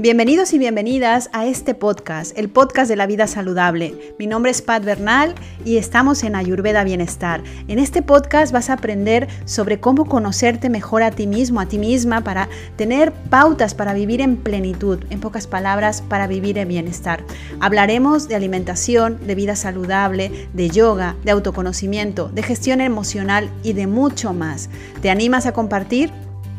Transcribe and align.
Bienvenidos 0.00 0.54
y 0.54 0.58
bienvenidas 0.58 1.28
a 1.34 1.44
este 1.44 1.74
podcast, 1.74 2.32
el 2.38 2.48
podcast 2.48 2.88
de 2.88 2.96
la 2.96 3.06
vida 3.06 3.26
saludable. 3.26 4.14
Mi 4.18 4.26
nombre 4.26 4.50
es 4.50 4.62
Pat 4.62 4.82
Bernal 4.82 5.34
y 5.62 5.76
estamos 5.76 6.24
en 6.24 6.36
Ayurveda 6.36 6.84
Bienestar. 6.84 7.42
En 7.68 7.78
este 7.78 8.00
podcast 8.00 8.50
vas 8.50 8.70
a 8.70 8.72
aprender 8.72 9.28
sobre 9.44 9.78
cómo 9.78 10.06
conocerte 10.06 10.70
mejor 10.70 11.02
a 11.02 11.10
ti 11.10 11.26
mismo, 11.26 11.60
a 11.60 11.66
ti 11.66 11.76
misma, 11.76 12.24
para 12.24 12.48
tener 12.76 13.12
pautas 13.12 13.74
para 13.74 13.92
vivir 13.92 14.22
en 14.22 14.38
plenitud, 14.38 15.04
en 15.10 15.20
pocas 15.20 15.46
palabras, 15.46 16.00
para 16.00 16.26
vivir 16.26 16.56
en 16.56 16.68
bienestar. 16.68 17.22
Hablaremos 17.60 18.26
de 18.26 18.36
alimentación, 18.36 19.18
de 19.26 19.34
vida 19.34 19.54
saludable, 19.54 20.48
de 20.54 20.70
yoga, 20.70 21.16
de 21.24 21.32
autoconocimiento, 21.32 22.30
de 22.30 22.42
gestión 22.42 22.80
emocional 22.80 23.50
y 23.62 23.74
de 23.74 23.86
mucho 23.86 24.32
más. 24.32 24.70
¿Te 25.02 25.10
animas 25.10 25.44
a 25.44 25.52
compartir? 25.52 26.10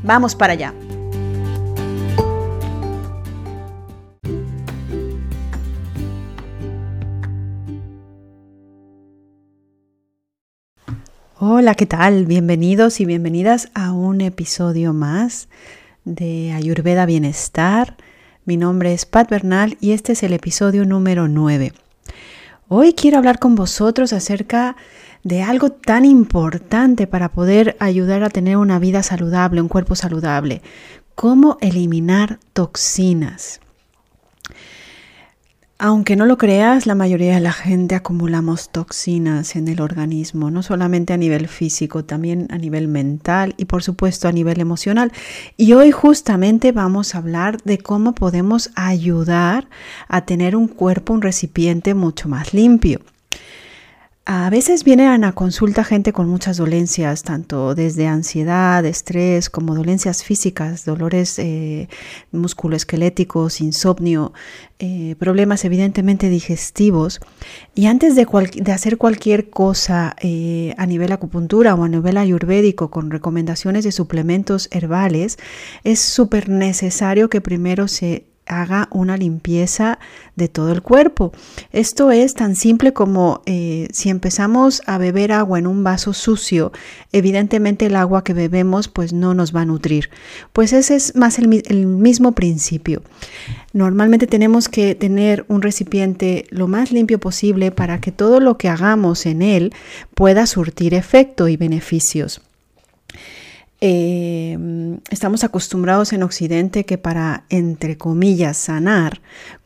Vamos 0.03 0.35
para 0.35 0.53
allá. 0.53 0.75
Hola, 11.43 11.73
¿qué 11.73 11.87
tal? 11.87 12.27
Bienvenidos 12.27 12.99
y 12.99 13.05
bienvenidas 13.05 13.71
a 13.73 13.93
un 13.93 14.21
episodio 14.21 14.93
más 14.93 15.49
de 16.05 16.51
Ayurveda 16.51 17.07
Bienestar. 17.07 17.97
Mi 18.45 18.57
nombre 18.57 18.93
es 18.93 19.07
Pat 19.07 19.27
Bernal 19.27 19.75
y 19.81 19.93
este 19.93 20.11
es 20.11 20.21
el 20.21 20.33
episodio 20.33 20.85
número 20.85 21.27
9. 21.27 21.73
Hoy 22.67 22.93
quiero 22.93 23.17
hablar 23.17 23.39
con 23.39 23.55
vosotros 23.55 24.13
acerca 24.13 24.75
de 25.23 25.41
algo 25.41 25.71
tan 25.71 26.05
importante 26.05 27.07
para 27.07 27.29
poder 27.29 27.75
ayudar 27.79 28.23
a 28.23 28.29
tener 28.29 28.57
una 28.57 28.77
vida 28.77 29.01
saludable, 29.01 29.61
un 29.61 29.67
cuerpo 29.67 29.95
saludable, 29.95 30.61
cómo 31.15 31.57
eliminar 31.59 32.37
toxinas. 32.53 33.61
Aunque 35.83 36.15
no 36.15 36.27
lo 36.27 36.37
creas, 36.37 36.85
la 36.85 36.93
mayoría 36.93 37.33
de 37.33 37.39
la 37.39 37.51
gente 37.51 37.95
acumulamos 37.95 38.69
toxinas 38.69 39.55
en 39.55 39.67
el 39.67 39.81
organismo, 39.81 40.51
no 40.51 40.61
solamente 40.61 41.11
a 41.11 41.17
nivel 41.17 41.47
físico, 41.47 42.05
también 42.05 42.45
a 42.51 42.59
nivel 42.59 42.87
mental 42.87 43.55
y 43.57 43.65
por 43.65 43.81
supuesto 43.81 44.27
a 44.27 44.31
nivel 44.31 44.59
emocional. 44.59 45.11
Y 45.57 45.73
hoy 45.73 45.89
justamente 45.89 46.71
vamos 46.71 47.15
a 47.15 47.17
hablar 47.17 47.63
de 47.63 47.79
cómo 47.79 48.13
podemos 48.13 48.69
ayudar 48.75 49.69
a 50.07 50.23
tener 50.23 50.55
un 50.55 50.67
cuerpo, 50.67 51.13
un 51.13 51.23
recipiente 51.23 51.95
mucho 51.95 52.29
más 52.29 52.53
limpio. 52.53 52.99
A 54.25 54.51
veces 54.51 54.83
vienen 54.83 55.23
a 55.23 55.33
consulta 55.33 55.83
gente 55.83 56.13
con 56.13 56.29
muchas 56.29 56.57
dolencias, 56.57 57.23
tanto 57.23 57.73
desde 57.73 58.05
ansiedad, 58.05 58.85
estrés, 58.85 59.49
como 59.49 59.73
dolencias 59.73 60.23
físicas, 60.23 60.85
dolores 60.85 61.39
eh, 61.39 61.89
musculoesqueléticos, 62.31 63.61
insomnio, 63.61 64.31
eh, 64.77 65.15
problemas 65.17 65.65
evidentemente 65.65 66.29
digestivos. 66.29 67.19
Y 67.73 67.87
antes 67.87 68.15
de, 68.15 68.27
hacer 68.71 68.99
cualquier 68.99 69.49
cosa 69.49 70.15
eh, 70.21 70.75
a 70.77 70.85
nivel 70.85 71.11
acupuntura 71.13 71.73
o 71.73 71.83
a 71.83 71.89
nivel 71.89 72.17
ayurvédico 72.17 72.91
con 72.91 73.09
recomendaciones 73.09 73.83
de 73.83 73.91
suplementos 73.91 74.69
herbales, 74.71 75.39
es 75.83 75.99
súper 75.99 76.47
necesario 76.47 77.27
que 77.27 77.41
primero 77.41 77.87
se 77.87 78.30
haga 78.51 78.87
una 78.91 79.17
limpieza 79.17 79.97
de 80.35 80.47
todo 80.47 80.71
el 80.71 80.81
cuerpo. 80.81 81.31
Esto 81.71 82.11
es 82.11 82.33
tan 82.33 82.55
simple 82.55 82.93
como 82.93 83.41
eh, 83.45 83.87
si 83.91 84.09
empezamos 84.09 84.81
a 84.85 84.97
beber 84.97 85.31
agua 85.31 85.57
en 85.57 85.67
un 85.67 85.83
vaso 85.83 86.13
sucio, 86.13 86.71
evidentemente 87.11 87.85
el 87.85 87.95
agua 87.95 88.23
que 88.23 88.33
bebemos 88.33 88.87
pues 88.87 89.13
no 89.13 89.33
nos 89.33 89.55
va 89.55 89.61
a 89.61 89.65
nutrir. 89.65 90.09
Pues 90.51 90.73
ese 90.73 90.95
es 90.95 91.15
más 91.15 91.39
el, 91.39 91.63
el 91.67 91.87
mismo 91.87 92.33
principio. 92.33 93.01
Normalmente 93.73 94.27
tenemos 94.27 94.67
que 94.67 94.95
tener 94.95 95.45
un 95.47 95.61
recipiente 95.61 96.45
lo 96.49 96.67
más 96.67 96.91
limpio 96.91 97.19
posible 97.19 97.71
para 97.71 98.01
que 98.01 98.11
todo 98.11 98.41
lo 98.41 98.57
que 98.57 98.67
hagamos 98.67 99.25
en 99.25 99.41
él 99.41 99.73
pueda 100.13 100.45
surtir 100.45 100.93
efecto 100.93 101.47
y 101.47 101.55
beneficios. 101.55 102.41
Em, 103.83 104.99
estamos 105.09 105.43
acostumbrados 105.43 106.13
en 106.13 106.21
Occidente 106.21 106.85
que 106.85 106.99
para, 106.99 107.45
entre 107.49 107.97
comillas, 107.97 108.55
sanar 108.57 109.19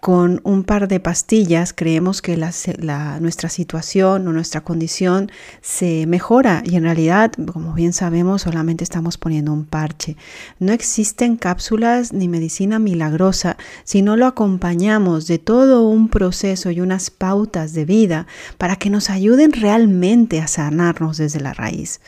con 0.05 0.39
un 0.43 0.63
par 0.66 0.88
de 0.88 0.99
pastillas, 0.99 1.73
creemos 1.73 2.21
que 2.21 2.38
nuestra 2.38 3.49
situación 3.49 4.27
o 4.27 4.33
nuestra 4.33 4.61
condición 4.61 5.31
se 5.63 6.05
mejora 6.05 6.61
y 6.63 6.75
en 6.75 6.83
realidad, 6.83 7.31
como 7.51 7.73
bien 7.73 7.91
sabemos, 7.91 8.44
solamente 8.44 8.83
estamos 8.83 9.17
poniendo 9.17 9.51
un 9.51 9.65
parche. 9.65 10.15
No 10.59 10.73
existen 10.73 11.38
cápsulas 11.38 12.13
ni 12.13 12.27
medicina 12.27 12.77
milagrosa 12.77 13.57
si 13.83 14.03
no 14.03 14.15
lo 14.15 14.27
acompañamos 14.27 15.25
de 15.25 15.39
todo 15.39 15.89
un 15.89 16.09
proceso 16.09 16.69
y 16.69 16.81
unas 16.81 17.09
pautas 17.09 17.73
de 17.73 17.85
vida 17.85 18.27
para 18.59 18.75
que 18.75 18.91
nos 18.91 19.09
ayuden 19.09 19.53
realmente 19.53 20.39
a 20.39 20.45
sanarnos 20.45 21.17
desde 21.17 21.39
la 21.39 21.55
raíz. 21.55 21.99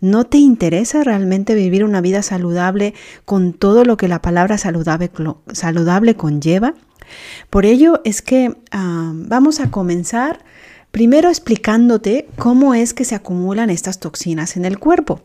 ¿No 0.00 0.24
te 0.24 0.38
interesa 0.38 1.04
realmente 1.04 1.54
vivir 1.54 1.84
una 1.84 2.00
vida 2.00 2.22
saludable 2.22 2.94
con 3.26 3.52
todo 3.52 3.84
lo 3.84 3.98
que 3.98 4.08
la 4.08 4.22
palabra 4.22 4.56
saludable 4.56 6.16
conlleva? 6.16 6.74
Por 7.50 7.66
ello 7.66 8.00
es 8.04 8.22
que 8.22 8.56
ah, 8.70 9.12
vamos 9.14 9.60
a 9.60 9.70
comenzar 9.70 10.44
primero 10.90 11.28
explicándote 11.28 12.28
cómo 12.36 12.74
es 12.74 12.94
que 12.94 13.04
se 13.04 13.14
acumulan 13.14 13.70
estas 13.70 13.98
toxinas 13.98 14.56
en 14.56 14.64
el 14.64 14.78
cuerpo. 14.78 15.22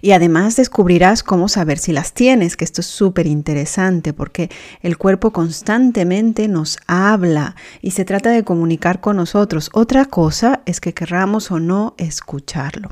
Y 0.00 0.12
además 0.12 0.56
descubrirás 0.56 1.22
cómo 1.22 1.48
saber 1.48 1.78
si 1.78 1.92
las 1.92 2.12
tienes, 2.12 2.56
que 2.56 2.64
esto 2.64 2.80
es 2.80 2.86
súper 2.86 3.26
interesante 3.26 4.12
porque 4.12 4.50
el 4.82 4.98
cuerpo 4.98 5.32
constantemente 5.32 6.48
nos 6.48 6.78
habla 6.86 7.56
y 7.80 7.92
se 7.92 8.04
trata 8.04 8.30
de 8.30 8.44
comunicar 8.44 9.00
con 9.00 9.16
nosotros. 9.16 9.70
Otra 9.72 10.04
cosa 10.06 10.60
es 10.66 10.80
que 10.80 10.94
querramos 10.94 11.50
o 11.50 11.60
no 11.60 11.94
escucharlo. 11.96 12.90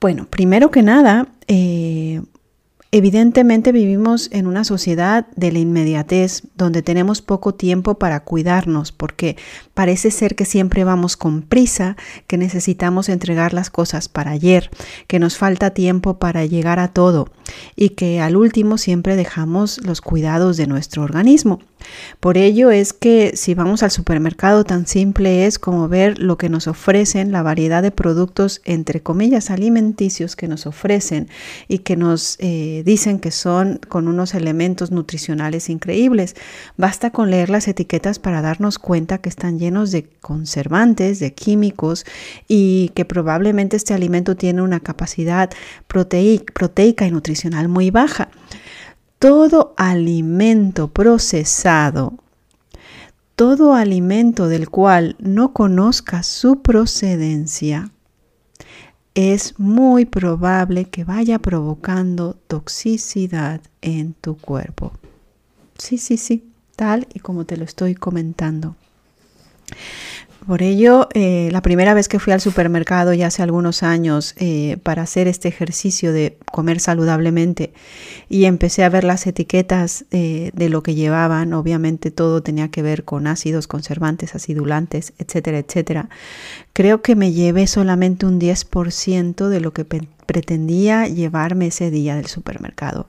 Bueno, 0.00 0.26
primero 0.26 0.70
que 0.70 0.82
nada, 0.82 1.28
eh, 1.48 2.22
Evidentemente 2.96 3.72
vivimos 3.72 4.30
en 4.32 4.46
una 4.46 4.64
sociedad 4.64 5.26
de 5.36 5.52
la 5.52 5.58
inmediatez, 5.58 6.44
donde 6.54 6.80
tenemos 6.80 7.20
poco 7.20 7.52
tiempo 7.52 7.98
para 7.98 8.20
cuidarnos, 8.20 8.90
porque 8.90 9.36
parece 9.74 10.10
ser 10.10 10.34
que 10.34 10.46
siempre 10.46 10.82
vamos 10.82 11.18
con 11.18 11.42
prisa, 11.42 11.98
que 12.26 12.38
necesitamos 12.38 13.10
entregar 13.10 13.52
las 13.52 13.68
cosas 13.68 14.08
para 14.08 14.30
ayer, 14.30 14.70
que 15.08 15.18
nos 15.18 15.36
falta 15.36 15.74
tiempo 15.74 16.18
para 16.18 16.46
llegar 16.46 16.78
a 16.78 16.88
todo 16.88 17.28
y 17.76 17.90
que 17.90 18.22
al 18.22 18.34
último 18.34 18.78
siempre 18.78 19.14
dejamos 19.14 19.84
los 19.84 20.00
cuidados 20.00 20.56
de 20.56 20.66
nuestro 20.66 21.02
organismo. 21.02 21.60
Por 22.20 22.36
ello 22.38 22.70
es 22.70 22.92
que 22.92 23.32
si 23.36 23.54
vamos 23.54 23.82
al 23.82 23.90
supermercado 23.90 24.64
tan 24.64 24.86
simple 24.86 25.46
es 25.46 25.58
como 25.58 25.88
ver 25.88 26.18
lo 26.18 26.38
que 26.38 26.48
nos 26.48 26.66
ofrecen, 26.66 27.32
la 27.32 27.42
variedad 27.42 27.82
de 27.82 27.90
productos 27.90 28.60
entre 28.64 29.02
comillas 29.02 29.50
alimenticios 29.50 30.36
que 30.36 30.48
nos 30.48 30.66
ofrecen 30.66 31.28
y 31.68 31.78
que 31.78 31.96
nos 31.96 32.36
eh, 32.40 32.82
dicen 32.86 33.18
que 33.18 33.32
son 33.32 33.80
con 33.88 34.06
unos 34.06 34.32
elementos 34.34 34.92
nutricionales 34.92 35.68
increíbles. 35.68 36.36
Basta 36.76 37.10
con 37.10 37.30
leer 37.30 37.50
las 37.50 37.66
etiquetas 37.66 38.20
para 38.20 38.40
darnos 38.40 38.78
cuenta 38.78 39.18
que 39.18 39.28
están 39.28 39.58
llenos 39.58 39.90
de 39.90 40.08
conservantes, 40.20 41.18
de 41.18 41.34
químicos 41.34 42.06
y 42.46 42.92
que 42.94 43.04
probablemente 43.04 43.76
este 43.76 43.92
alimento 43.92 44.36
tiene 44.36 44.62
una 44.62 44.78
capacidad 44.78 45.50
proteica 45.88 47.06
y 47.06 47.10
nutricional 47.10 47.68
muy 47.68 47.90
baja 47.90 48.30
todo 49.18 49.74
alimento 49.76 50.88
procesado, 50.88 52.14
todo 53.34 53.74
alimento 53.74 54.46
del 54.46 54.68
cual 54.68 55.16
no 55.18 55.54
conozca 55.54 56.22
su 56.22 56.60
procedencia, 56.60 57.90
es 59.16 59.58
muy 59.58 60.04
probable 60.04 60.84
que 60.84 61.02
vaya 61.02 61.38
provocando 61.38 62.36
toxicidad 62.48 63.62
en 63.80 64.12
tu 64.12 64.36
cuerpo. 64.36 64.92
Sí, 65.78 65.96
sí, 65.96 66.18
sí, 66.18 66.44
tal 66.76 67.08
y 67.14 67.20
como 67.20 67.46
te 67.46 67.56
lo 67.56 67.64
estoy 67.64 67.94
comentando. 67.94 68.76
Por 70.46 70.62
ello, 70.62 71.08
eh, 71.12 71.48
la 71.50 71.60
primera 71.60 71.92
vez 71.92 72.06
que 72.06 72.20
fui 72.20 72.32
al 72.32 72.40
supermercado 72.40 73.12
ya 73.12 73.26
hace 73.26 73.42
algunos 73.42 73.82
años 73.82 74.34
eh, 74.38 74.76
para 74.84 75.02
hacer 75.02 75.26
este 75.26 75.48
ejercicio 75.48 76.12
de 76.12 76.38
comer 76.52 76.78
saludablemente 76.78 77.72
y 78.28 78.44
empecé 78.44 78.84
a 78.84 78.88
ver 78.88 79.02
las 79.02 79.26
etiquetas 79.26 80.04
eh, 80.12 80.52
de 80.54 80.68
lo 80.68 80.84
que 80.84 80.94
llevaban, 80.94 81.52
obviamente 81.52 82.12
todo 82.12 82.44
tenía 82.44 82.68
que 82.68 82.82
ver 82.82 83.02
con 83.02 83.26
ácidos, 83.26 83.66
conservantes, 83.66 84.36
acidulantes, 84.36 85.14
etcétera, 85.18 85.58
etcétera. 85.58 86.10
Creo 86.72 87.02
que 87.02 87.16
me 87.16 87.32
llevé 87.32 87.66
solamente 87.66 88.24
un 88.24 88.40
10% 88.40 89.48
de 89.48 89.60
lo 89.60 89.72
que 89.72 89.84
pretendía 89.84 91.08
llevarme 91.08 91.68
ese 91.68 91.90
día 91.90 92.14
del 92.14 92.26
supermercado. 92.26 93.08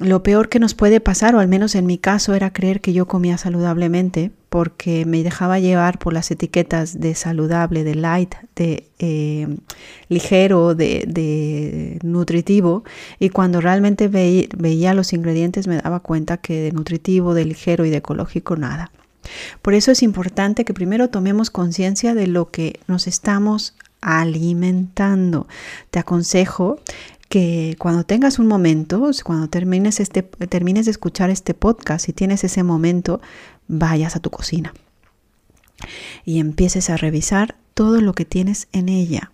Lo 0.00 0.22
peor 0.22 0.48
que 0.48 0.58
nos 0.58 0.74
puede 0.74 0.98
pasar, 1.00 1.34
o 1.34 1.40
al 1.40 1.48
menos 1.48 1.74
en 1.74 1.86
mi 1.86 1.98
caso, 1.98 2.34
era 2.34 2.52
creer 2.52 2.80
que 2.80 2.92
yo 2.92 3.06
comía 3.06 3.36
saludablemente 3.38 4.30
porque 4.48 5.04
me 5.04 5.22
dejaba 5.22 5.60
llevar 5.60 5.98
por 5.98 6.12
las 6.12 6.30
etiquetas 6.30 6.98
de 7.00 7.14
saludable, 7.14 7.84
de 7.84 7.94
light, 7.94 8.34
de 8.56 8.88
eh, 8.98 9.46
ligero, 10.08 10.74
de, 10.74 11.98
nutritivo. 12.02 12.82
Y 13.18 13.28
cuando 13.28 13.60
realmente 13.60 14.08
veía 14.08 14.94
los 14.94 15.12
ingredientes 15.12 15.68
me 15.68 15.76
daba 15.76 16.00
cuenta 16.00 16.38
que 16.38 16.60
de 16.62 16.72
nutritivo, 16.72 17.34
de 17.34 17.44
ligero 17.44 17.84
y 17.84 17.90
de 17.90 17.98
ecológico 17.98 18.56
nada. 18.56 18.90
Por 19.60 19.74
eso 19.74 19.92
es 19.92 20.02
importante 20.02 20.64
que 20.64 20.74
primero 20.74 21.10
tomemos 21.10 21.50
conciencia 21.50 22.14
de 22.14 22.26
lo 22.26 22.50
que 22.50 22.80
nos 22.88 23.06
estamos 23.06 23.74
alimentando. 24.00 25.46
Te 25.90 25.98
aconsejo 25.98 26.80
que 27.30 27.76
cuando 27.78 28.02
tengas 28.02 28.40
un 28.40 28.48
momento, 28.48 29.08
cuando 29.24 29.48
termines, 29.48 30.00
este, 30.00 30.22
termines 30.22 30.86
de 30.86 30.90
escuchar 30.90 31.30
este 31.30 31.54
podcast, 31.54 32.04
si 32.04 32.12
tienes 32.12 32.42
ese 32.42 32.64
momento, 32.64 33.20
vayas 33.68 34.16
a 34.16 34.20
tu 34.20 34.30
cocina 34.30 34.74
y 36.24 36.40
empieces 36.40 36.90
a 36.90 36.96
revisar 36.96 37.54
todo 37.72 38.00
lo 38.00 38.14
que 38.14 38.24
tienes 38.24 38.66
en 38.72 38.88
ella. 38.88 39.30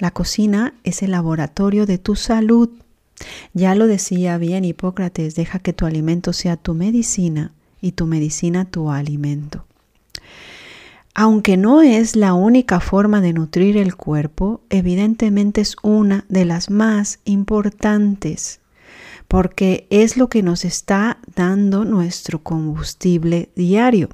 La 0.00 0.10
cocina 0.10 0.72
es 0.84 1.02
el 1.02 1.10
laboratorio 1.10 1.84
de 1.84 1.98
tu 1.98 2.16
salud. 2.16 2.70
Ya 3.52 3.74
lo 3.74 3.86
decía 3.86 4.38
bien 4.38 4.64
Hipócrates, 4.64 5.34
deja 5.34 5.58
que 5.58 5.74
tu 5.74 5.84
alimento 5.84 6.32
sea 6.32 6.56
tu 6.56 6.72
medicina 6.72 7.52
y 7.82 7.92
tu 7.92 8.06
medicina 8.06 8.64
tu 8.64 8.90
alimento. 8.90 9.67
Aunque 11.20 11.56
no 11.56 11.82
es 11.82 12.14
la 12.14 12.32
única 12.32 12.78
forma 12.78 13.20
de 13.20 13.32
nutrir 13.32 13.76
el 13.76 13.96
cuerpo, 13.96 14.60
evidentemente 14.70 15.60
es 15.60 15.74
una 15.82 16.24
de 16.28 16.44
las 16.44 16.70
más 16.70 17.18
importantes, 17.24 18.60
porque 19.26 19.88
es 19.90 20.16
lo 20.16 20.28
que 20.28 20.44
nos 20.44 20.64
está 20.64 21.18
dando 21.34 21.84
nuestro 21.84 22.44
combustible 22.44 23.50
diario. 23.56 24.10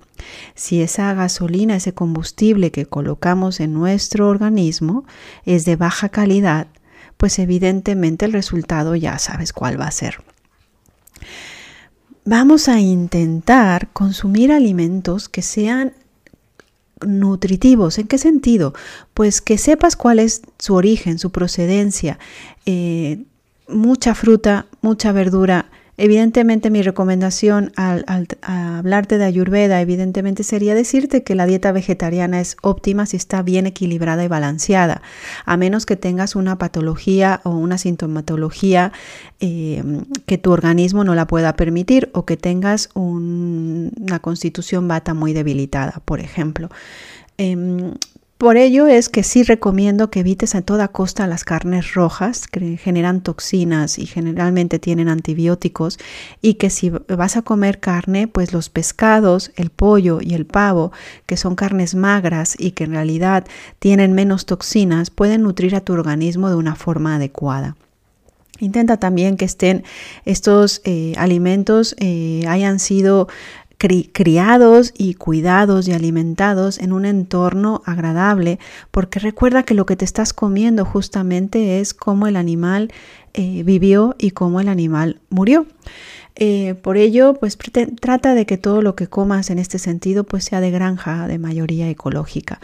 Si 0.55 0.81
esa 0.81 1.13
gasolina, 1.13 1.77
ese 1.77 1.93
combustible 1.93 2.71
que 2.71 2.87
colocamos 2.87 3.61
en 3.61 3.75
nuestro 3.75 4.31
organismo 4.31 5.05
es 5.45 5.67
de 5.67 5.77
baja 5.77 6.09
calidad, 6.09 6.69
pues 7.19 7.39
evidentemente 7.39 8.25
el 8.25 8.33
resultado 8.33 8.97
ya 8.97 9.19
sabes 9.19 9.53
cuál 9.53 9.79
va 9.79 9.89
a 9.89 9.91
ser. 9.91 10.25
Vamos 12.25 12.71
a 12.71 12.81
intentar 12.81 13.89
consumir 13.93 14.51
alimentos 14.51 15.29
que 15.29 15.43
sean 15.43 15.93
nutritivos. 17.07 17.99
¿En 17.99 18.07
qué 18.07 18.19
sentido? 18.19 18.75
Pues 19.15 19.41
que 19.41 19.59
sepas 19.59 19.97
cuál 19.97 20.19
es 20.19 20.43
su 20.59 20.75
origen, 20.75 21.19
su 21.19 21.31
procedencia. 21.31 22.19
Eh, 22.67 23.25
mucha 23.69 24.15
fruta, 24.15 24.67
mucha 24.83 25.13
verdura, 25.13 25.71
Evidentemente 25.97 26.71
mi 26.71 26.83
recomendación 26.83 27.73
al, 27.77 28.05
hablarte 28.43 29.17
de 29.17 29.25
ayurveda, 29.25 29.81
evidentemente 29.81 30.43
sería 30.43 30.75
decirte 30.75 31.23
que 31.23 31.37
la 31.37 31.47
dieta 31.47 31.71
vegetariana 31.71 32.41
es 32.41 32.57
óptima 32.63 33.07
si 33.07 33.17
está 33.17 33.43
bien 33.43 33.67
equilibrada 33.67 34.25
y 34.25 34.29
balanceada, 34.29 35.03
a 35.45 35.57
menos 35.57 35.87
que 35.87 35.97
tengas 35.97 36.35
una 36.35 36.59
patología 36.59 37.41
o 37.45 37.51
una 37.51 37.79
sintomatología 37.79 38.93
em, 39.39 40.05
que 40.27 40.37
tu 40.37 40.51
organismo 40.51 41.05
no 41.05 41.15
la 41.15 41.29
pueda 41.29 41.55
permitir 41.55 42.11
o 42.13 42.25
que 42.25 42.37
tengas 42.37 42.89
una 42.95 44.19
constitución 44.19 44.89
bata 44.89 45.15
muy 45.15 45.33
debilitada, 45.33 46.03
por 46.05 46.19
ejemplo. 46.19 46.71
Em, 47.39 47.95
por 48.39 48.57
ello 48.57 48.89
es 48.89 49.09
que 49.09 49.23
sí 49.23 49.43
recomiendo 49.45 50.11
que 50.11 50.21
evites 50.21 50.55
a 50.55 50.63
toda 50.63 50.89
costa 50.89 51.27
las 51.27 51.45
carnes 51.45 51.95
rojas, 51.95 52.49
que 52.49 52.77
generan 52.77 53.23
toxinas 53.23 53.99
y 53.99 54.07
generalmente 54.07 54.79
tienen 54.79 55.09
antibióticos, 55.09 55.99
y 56.43 56.55
que 56.55 56.69
si 56.69 56.91
vas 56.91 57.37
a 57.37 57.43
comer 57.43 57.79
carne, 57.79 58.27
pues 58.27 58.53
los 58.53 58.71
pescados, 58.71 59.53
el 59.55 59.71
pollo 59.71 60.19
y 60.21 60.35
el 60.35 60.47
pavo, 60.47 60.93
que 61.27 61.37
son 61.37 61.55
carnes 61.55 61.95
magras 61.95 62.57
y 62.59 62.73
que 62.73 62.85
en 62.85 62.93
realidad 62.93 63.47
tienen 63.79 64.13
menos 64.13 64.47
toxinas, 64.47 65.11
pueden 65.11 65.43
nutrir 65.43 65.77
a 65.77 65.81
tu 65.81 65.93
organismo 65.93 66.51
de 66.51 66.57
una 66.57 66.75
forma 66.75 67.17
adecuada. 67.17 67.77
Intenta 68.61 68.99
también 68.99 69.37
que 69.37 69.45
estén 69.45 69.83
estos 70.25 70.81
eh, 70.85 71.15
alimentos 71.17 71.97
eh, 71.99 72.45
hayan 72.49 72.79
sido 72.79 73.29
criados 74.13 74.93
y 74.97 75.15
cuidados 75.15 75.89
y 75.89 75.93
alimentados 75.93 76.79
en 76.79 76.93
un 76.93 77.05
entorno 77.05 77.83
agradable, 77.85 78.59
porque 78.91 79.19
recuerda 79.19 79.63
que 79.63 79.75
lo 79.75 79.87
que 79.87 79.97
te 79.97 80.05
estás 80.05 80.33
comiendo 80.33 80.85
justamente 80.85 81.81
es 81.81 81.95
cómo 81.95 82.27
el 82.27 82.37
animal 82.37 82.93
eh, 83.35 83.63
vivió 83.65 84.15
y 84.19 84.31
cómo 84.31 84.61
el 84.61 84.69
animal 84.69 85.21
murió. 85.29 85.67
Eh, 86.37 86.75
por 86.75 86.97
ello, 86.97 87.35
pues 87.35 87.57
trata 88.01 88.35
de 88.35 88.45
que 88.45 88.59
todo 88.59 88.83
lo 88.83 88.97
que 88.97 89.07
comas 89.07 89.51
en 89.51 89.61
este 89.61 89.79
sentido 89.79 90.25
pues 90.25 90.45
sea 90.45 90.61
de 90.61 90.73
granja, 90.73 91.29
de 91.29 91.39
mayoría 91.39 91.89
ecológica. 91.89 92.61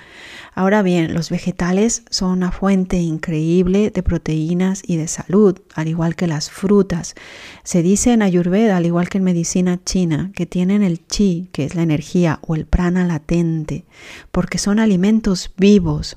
Ahora 0.54 0.82
bien, 0.82 1.14
los 1.14 1.30
vegetales 1.30 2.02
son 2.10 2.32
una 2.32 2.50
fuente 2.50 2.98
increíble 2.98 3.90
de 3.90 4.02
proteínas 4.02 4.82
y 4.84 4.96
de 4.96 5.06
salud, 5.06 5.56
al 5.74 5.86
igual 5.86 6.16
que 6.16 6.26
las 6.26 6.50
frutas. 6.50 7.14
Se 7.62 7.82
dice 7.82 8.12
en 8.12 8.22
Ayurveda, 8.22 8.76
al 8.76 8.86
igual 8.86 9.08
que 9.08 9.18
en 9.18 9.24
medicina 9.24 9.78
china, 9.84 10.32
que 10.34 10.46
tienen 10.46 10.82
el 10.82 11.06
chi, 11.06 11.48
que 11.52 11.64
es 11.64 11.76
la 11.76 11.82
energía, 11.82 12.40
o 12.42 12.56
el 12.56 12.66
prana 12.66 13.06
latente, 13.06 13.84
porque 14.32 14.58
son 14.58 14.80
alimentos 14.80 15.52
vivos 15.56 16.16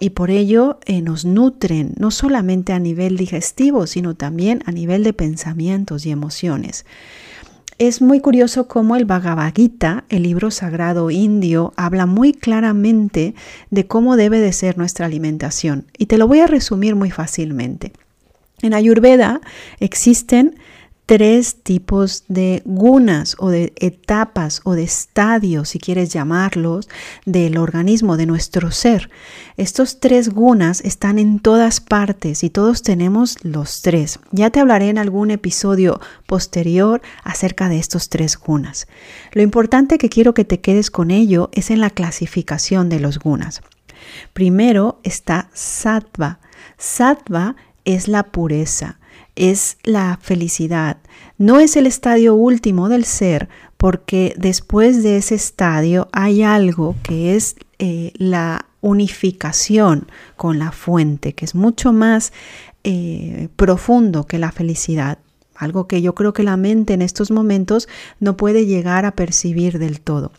y 0.00 0.10
por 0.10 0.30
ello 0.30 0.78
eh, 0.84 1.02
nos 1.02 1.24
nutren 1.24 1.94
no 1.98 2.10
solamente 2.10 2.72
a 2.72 2.78
nivel 2.78 3.16
digestivo, 3.16 3.86
sino 3.86 4.14
también 4.14 4.62
a 4.66 4.72
nivel 4.72 5.02
de 5.02 5.12
pensamientos 5.12 6.06
y 6.06 6.10
emociones. 6.10 6.84
Es 7.78 8.02
muy 8.02 8.20
curioso 8.20 8.66
cómo 8.66 8.96
el 8.96 9.04
Bhagavad 9.04 9.52
Gita, 9.54 10.04
el 10.08 10.24
libro 10.24 10.50
sagrado 10.50 11.10
indio, 11.10 11.72
habla 11.76 12.06
muy 12.06 12.32
claramente 12.32 13.34
de 13.70 13.86
cómo 13.86 14.16
debe 14.16 14.40
de 14.40 14.52
ser 14.52 14.76
nuestra 14.76 15.06
alimentación. 15.06 15.86
Y 15.96 16.06
te 16.06 16.18
lo 16.18 16.26
voy 16.26 16.40
a 16.40 16.48
resumir 16.48 16.96
muy 16.96 17.12
fácilmente. 17.12 17.92
En 18.62 18.74
Ayurveda 18.74 19.40
existen 19.78 20.56
tres 21.08 21.62
tipos 21.62 22.24
de 22.28 22.60
gunas 22.66 23.34
o 23.38 23.48
de 23.48 23.72
etapas 23.76 24.60
o 24.64 24.74
de 24.74 24.82
estadios, 24.82 25.70
si 25.70 25.78
quieres 25.78 26.12
llamarlos, 26.12 26.86
del 27.24 27.56
organismo, 27.56 28.18
de 28.18 28.26
nuestro 28.26 28.70
ser. 28.70 29.08
Estos 29.56 30.00
tres 30.00 30.28
gunas 30.28 30.82
están 30.82 31.18
en 31.18 31.40
todas 31.40 31.80
partes 31.80 32.44
y 32.44 32.50
todos 32.50 32.82
tenemos 32.82 33.42
los 33.42 33.80
tres. 33.80 34.20
Ya 34.32 34.50
te 34.50 34.60
hablaré 34.60 34.90
en 34.90 34.98
algún 34.98 35.30
episodio 35.30 35.98
posterior 36.26 37.00
acerca 37.24 37.70
de 37.70 37.78
estos 37.78 38.10
tres 38.10 38.36
gunas. 38.36 38.86
Lo 39.32 39.40
importante 39.40 39.96
que 39.96 40.10
quiero 40.10 40.34
que 40.34 40.44
te 40.44 40.60
quedes 40.60 40.90
con 40.90 41.10
ello 41.10 41.48
es 41.54 41.70
en 41.70 41.80
la 41.80 41.88
clasificación 41.88 42.90
de 42.90 43.00
los 43.00 43.18
gunas. 43.18 43.62
Primero 44.34 45.00
está 45.04 45.48
sattva. 45.54 46.38
Sattva 46.76 47.56
es 47.86 48.08
la 48.08 48.24
pureza 48.24 48.98
es 49.38 49.78
la 49.84 50.18
felicidad. 50.20 50.98
No 51.38 51.60
es 51.60 51.76
el 51.76 51.86
estadio 51.86 52.34
último 52.34 52.88
del 52.88 53.04
ser, 53.04 53.48
porque 53.76 54.34
después 54.36 55.02
de 55.02 55.16
ese 55.16 55.36
estadio 55.36 56.08
hay 56.12 56.42
algo 56.42 56.96
que 57.02 57.36
es 57.36 57.56
eh, 57.78 58.12
la 58.16 58.66
unificación 58.80 60.08
con 60.36 60.58
la 60.58 60.72
fuente, 60.72 61.32
que 61.32 61.44
es 61.44 61.54
mucho 61.54 61.92
más 61.92 62.32
eh, 62.84 63.48
profundo 63.56 64.26
que 64.26 64.38
la 64.38 64.52
felicidad. 64.52 65.18
Algo 65.54 65.88
que 65.88 66.02
yo 66.02 66.14
creo 66.14 66.32
que 66.32 66.42
la 66.42 66.56
mente 66.56 66.94
en 66.94 67.02
estos 67.02 67.30
momentos 67.30 67.88
no 68.20 68.36
puede 68.36 68.66
llegar 68.66 69.04
a 69.04 69.12
percibir 69.12 69.78
del 69.78 70.00
todo. 70.00 70.32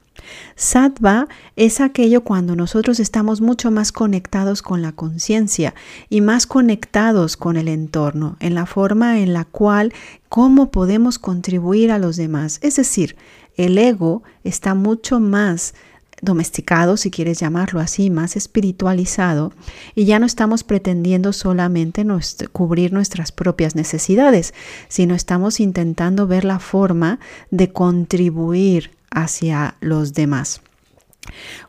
Sattva 0.55 1.27
es 1.55 1.81
aquello 1.81 2.23
cuando 2.23 2.55
nosotros 2.55 2.99
estamos 2.99 3.41
mucho 3.41 3.71
más 3.71 3.91
conectados 3.91 4.61
con 4.61 4.81
la 4.81 4.91
conciencia 4.91 5.73
y 6.09 6.21
más 6.21 6.47
conectados 6.47 7.37
con 7.37 7.57
el 7.57 7.67
entorno, 7.67 8.37
en 8.39 8.55
la 8.55 8.65
forma 8.65 9.19
en 9.19 9.33
la 9.33 9.45
cual 9.45 9.93
cómo 10.27 10.71
podemos 10.71 11.19
contribuir 11.19 11.91
a 11.91 11.99
los 11.99 12.17
demás. 12.17 12.59
Es 12.61 12.75
decir, 12.75 13.15
el 13.55 13.77
ego 13.77 14.23
está 14.43 14.75
mucho 14.75 15.19
más 15.19 15.73
domesticado, 16.21 16.97
si 16.97 17.11
quieres 17.11 17.39
llamarlo 17.39 17.79
así, 17.79 18.09
más 18.09 18.35
espiritualizado, 18.35 19.53
y 19.95 20.05
ya 20.05 20.19
no 20.19 20.25
estamos 20.25 20.63
pretendiendo 20.63 21.33
solamente 21.33 22.05
cubrir 22.51 22.93
nuestras 22.93 23.31
propias 23.31 23.75
necesidades, 23.75 24.53
sino 24.87 25.15
estamos 25.15 25.59
intentando 25.59 26.27
ver 26.27 26.45
la 26.45 26.59
forma 26.59 27.19
de 27.51 27.71
contribuir 27.71 28.91
hacia 29.11 29.75
los 29.81 30.13
demás. 30.13 30.61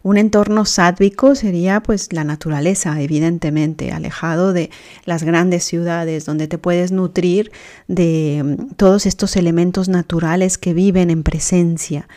Un 0.03 0.17
entorno 0.17 0.65
sádvico 0.65 1.35
sería 1.35 1.83
pues 1.83 2.13
la 2.13 2.25
naturaleza, 2.25 3.01
evidentemente, 3.01 3.93
alejado 3.93 4.53
de 4.53 4.71
las 5.05 5.23
grandes 5.23 5.65
ciudades 5.65 6.25
donde 6.25 6.49
te 6.49 6.59
puedes 6.59 6.93
nutrir 6.93 7.53
de 7.89 8.43
mm, 8.43 8.75
todos 8.75 9.07
estos 9.07 9.37
elementos 9.37 9.89
naturales 9.89 10.59
que 10.59 10.75
viven 10.75 11.11
en 11.11 11.23
presencia. 11.23 12.09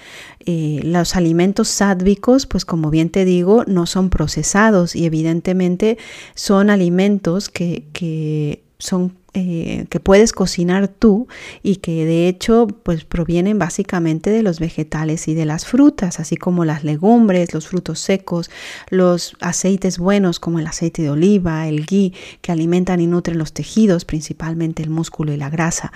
Eh, 0.46 0.82
los 0.84 1.16
alimentos 1.16 1.68
sádvicos, 1.70 2.46
pues 2.46 2.66
como 2.66 2.90
bien 2.90 3.10
te 3.10 3.26
digo, 3.26 3.64
no 3.68 3.86
son 3.86 4.10
procesados 4.10 4.96
y 4.96 5.06
evidentemente 5.06 5.98
son 6.36 6.70
alimentos 6.70 7.50
que, 7.50 7.86
que 7.94 8.63
son 8.84 9.16
eh, 9.34 9.86
que 9.90 10.00
puedes 10.00 10.32
cocinar 10.34 10.88
tú 10.88 11.28
y 11.64 11.78
que 11.78 12.06
de 12.06 12.28
hecho 12.28 12.68
pues 12.68 13.06
provienen 13.06 13.58
básicamente 13.58 14.30
de 14.30 14.44
los 14.44 14.60
vegetales 14.60 15.28
y 15.28 15.34
de 15.34 15.46
las 15.46 15.66
frutas, 15.66 16.20
así 16.20 16.36
como 16.36 16.66
las 16.66 16.84
legumbres, 16.84 17.54
los 17.54 17.68
frutos 17.68 18.00
secos, 18.00 18.52
los 18.90 19.36
aceites 19.40 19.98
buenos 19.98 20.40
como 20.40 20.60
el 20.60 20.68
aceite 20.68 21.02
de 21.02 21.10
oliva, 21.10 21.68
el 21.68 21.86
ghee, 21.86 22.14
que 22.42 22.52
alimentan 22.52 23.00
y 23.00 23.08
nutren 23.08 23.38
los 23.38 23.54
tejidos, 23.54 24.06
principalmente 24.06 24.84
el 24.84 24.90
músculo 24.90 25.34
y 25.34 25.38
la 25.38 25.50
grasa. 25.50 25.94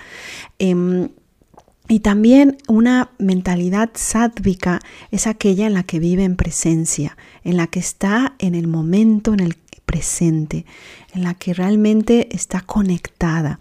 Em, 0.58 1.10
y 1.90 2.00
también 2.00 2.58
una 2.68 3.12
mentalidad 3.18 3.92
sádvica 3.94 4.80
es 5.12 5.28
aquella 5.28 5.68
en 5.68 5.74
la 5.74 5.84
que 5.84 6.00
vive 6.00 6.24
en 6.24 6.38
presencia, 6.38 7.18
en 7.44 7.58
la 7.58 7.68
que 7.68 7.80
está 7.80 8.36
en 8.40 8.56
el 8.56 8.68
momento, 8.68 9.34
en 9.34 9.42
el 9.42 9.58
presente, 9.88 10.68
en 11.16 11.24
la 11.24 11.34
que 11.34 11.56
realmente 11.56 12.36
está 12.36 12.62
conectada. 12.62 13.60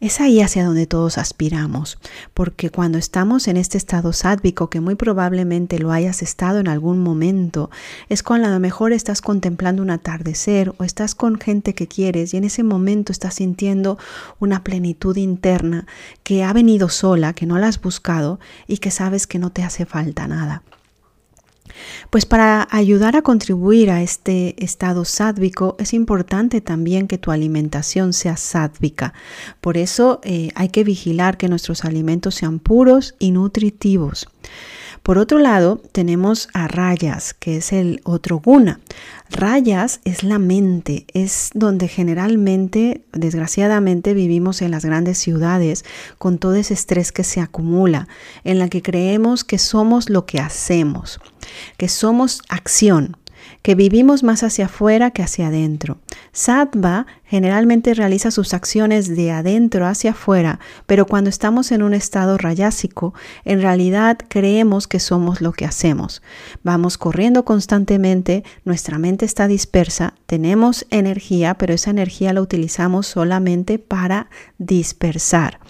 Es 0.00 0.20
ahí 0.20 0.40
hacia 0.40 0.64
donde 0.64 0.86
todos 0.86 1.18
aspiramos, 1.18 1.98
porque 2.32 2.70
cuando 2.70 2.98
estamos 2.98 3.48
en 3.48 3.56
este 3.56 3.76
estado 3.76 4.12
sádvico, 4.12 4.70
que 4.70 4.80
muy 4.80 4.94
probablemente 4.94 5.80
lo 5.80 5.90
hayas 5.90 6.22
estado 6.22 6.60
en 6.60 6.68
algún 6.68 7.02
momento, 7.02 7.68
es 8.08 8.22
cuando 8.22 8.46
a 8.46 8.52
lo 8.52 8.60
mejor 8.60 8.92
estás 8.92 9.20
contemplando 9.20 9.82
un 9.82 9.90
atardecer 9.90 10.72
o 10.78 10.84
estás 10.84 11.16
con 11.16 11.40
gente 11.40 11.74
que 11.74 11.88
quieres 11.88 12.32
y 12.32 12.36
en 12.36 12.44
ese 12.44 12.62
momento 12.62 13.10
estás 13.10 13.34
sintiendo 13.34 13.98
una 14.38 14.62
plenitud 14.62 15.16
interna 15.16 15.88
que 16.22 16.44
ha 16.44 16.52
venido 16.52 16.88
sola, 16.88 17.32
que 17.32 17.46
no 17.46 17.58
la 17.58 17.66
has 17.66 17.80
buscado 17.80 18.38
y 18.68 18.78
que 18.78 18.92
sabes 18.92 19.26
que 19.26 19.40
no 19.40 19.50
te 19.50 19.64
hace 19.64 19.84
falta 19.84 20.28
nada. 20.28 20.62
Pues 22.10 22.26
para 22.26 22.66
ayudar 22.70 23.16
a 23.16 23.22
contribuir 23.22 23.90
a 23.90 24.02
este 24.02 24.62
estado 24.62 25.04
sádvico 25.04 25.76
es 25.78 25.92
importante 25.92 26.60
también 26.60 27.08
que 27.08 27.18
tu 27.18 27.30
alimentación 27.30 28.12
sea 28.12 28.36
sádvica. 28.36 29.14
Por 29.60 29.76
eso 29.76 30.20
eh, 30.24 30.50
hay 30.54 30.68
que 30.68 30.84
vigilar 30.84 31.36
que 31.36 31.48
nuestros 31.48 31.84
alimentos 31.84 32.34
sean 32.34 32.58
puros 32.58 33.14
y 33.18 33.30
nutritivos. 33.30 34.28
Por 35.08 35.16
otro 35.16 35.38
lado, 35.38 35.80
tenemos 35.92 36.50
a 36.52 36.68
Rayas, 36.68 37.32
que 37.32 37.56
es 37.56 37.72
el 37.72 38.02
otro 38.04 38.42
guna. 38.44 38.78
Rayas 39.30 40.00
es 40.04 40.22
la 40.22 40.38
mente, 40.38 41.06
es 41.14 41.48
donde 41.54 41.88
generalmente, 41.88 43.06
desgraciadamente, 43.14 44.12
vivimos 44.12 44.60
en 44.60 44.70
las 44.70 44.84
grandes 44.84 45.16
ciudades 45.16 45.86
con 46.18 46.36
todo 46.36 46.56
ese 46.56 46.74
estrés 46.74 47.10
que 47.10 47.24
se 47.24 47.40
acumula, 47.40 48.06
en 48.44 48.58
la 48.58 48.68
que 48.68 48.82
creemos 48.82 49.44
que 49.44 49.56
somos 49.56 50.10
lo 50.10 50.26
que 50.26 50.40
hacemos, 50.40 51.20
que 51.78 51.88
somos 51.88 52.42
acción, 52.50 53.16
que 53.62 53.74
vivimos 53.74 54.22
más 54.22 54.42
hacia 54.42 54.66
afuera 54.66 55.10
que 55.10 55.22
hacia 55.22 55.48
adentro. 55.48 55.98
Sattva 56.32 57.06
generalmente 57.24 57.94
realiza 57.94 58.30
sus 58.30 58.54
acciones 58.54 59.14
de 59.14 59.30
adentro 59.30 59.86
hacia 59.86 60.12
afuera, 60.12 60.60
pero 60.86 61.06
cuando 61.06 61.30
estamos 61.30 61.72
en 61.72 61.82
un 61.82 61.94
estado 61.94 62.38
rayásico, 62.38 63.14
en 63.44 63.60
realidad 63.60 64.18
creemos 64.28 64.86
que 64.86 65.00
somos 65.00 65.40
lo 65.40 65.52
que 65.52 65.66
hacemos. 65.66 66.22
Vamos 66.62 66.98
corriendo 66.98 67.44
constantemente, 67.44 68.44
nuestra 68.64 68.98
mente 68.98 69.24
está 69.24 69.46
dispersa, 69.48 70.14
tenemos 70.26 70.86
energía, 70.90 71.54
pero 71.54 71.74
esa 71.74 71.90
energía 71.90 72.32
la 72.32 72.40
utilizamos 72.40 73.06
solamente 73.06 73.78
para 73.78 74.28
dispersar 74.58 75.60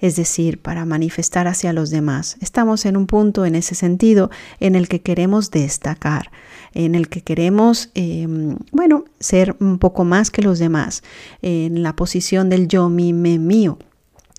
es 0.00 0.16
decir, 0.16 0.60
para 0.60 0.84
manifestar 0.84 1.46
hacia 1.46 1.72
los 1.72 1.90
demás. 1.90 2.36
Estamos 2.40 2.86
en 2.86 2.96
un 2.96 3.06
punto 3.06 3.44
en 3.44 3.54
ese 3.54 3.74
sentido 3.74 4.30
en 4.58 4.74
el 4.74 4.88
que 4.88 5.02
queremos 5.02 5.50
destacar 5.50 6.30
en 6.74 6.94
el 6.94 7.08
que 7.08 7.22
queremos, 7.22 7.90
em, 7.94 8.56
bueno, 8.72 9.04
ser 9.18 9.56
un 9.60 9.78
poco 9.78 10.04
más 10.04 10.30
que 10.30 10.42
los 10.42 10.58
demás, 10.58 11.02
en 11.42 11.82
la 11.82 11.96
posición 11.96 12.48
del 12.48 12.68
yo, 12.68 12.88
mi, 12.88 13.12
me, 13.12 13.38
mío 13.38 13.78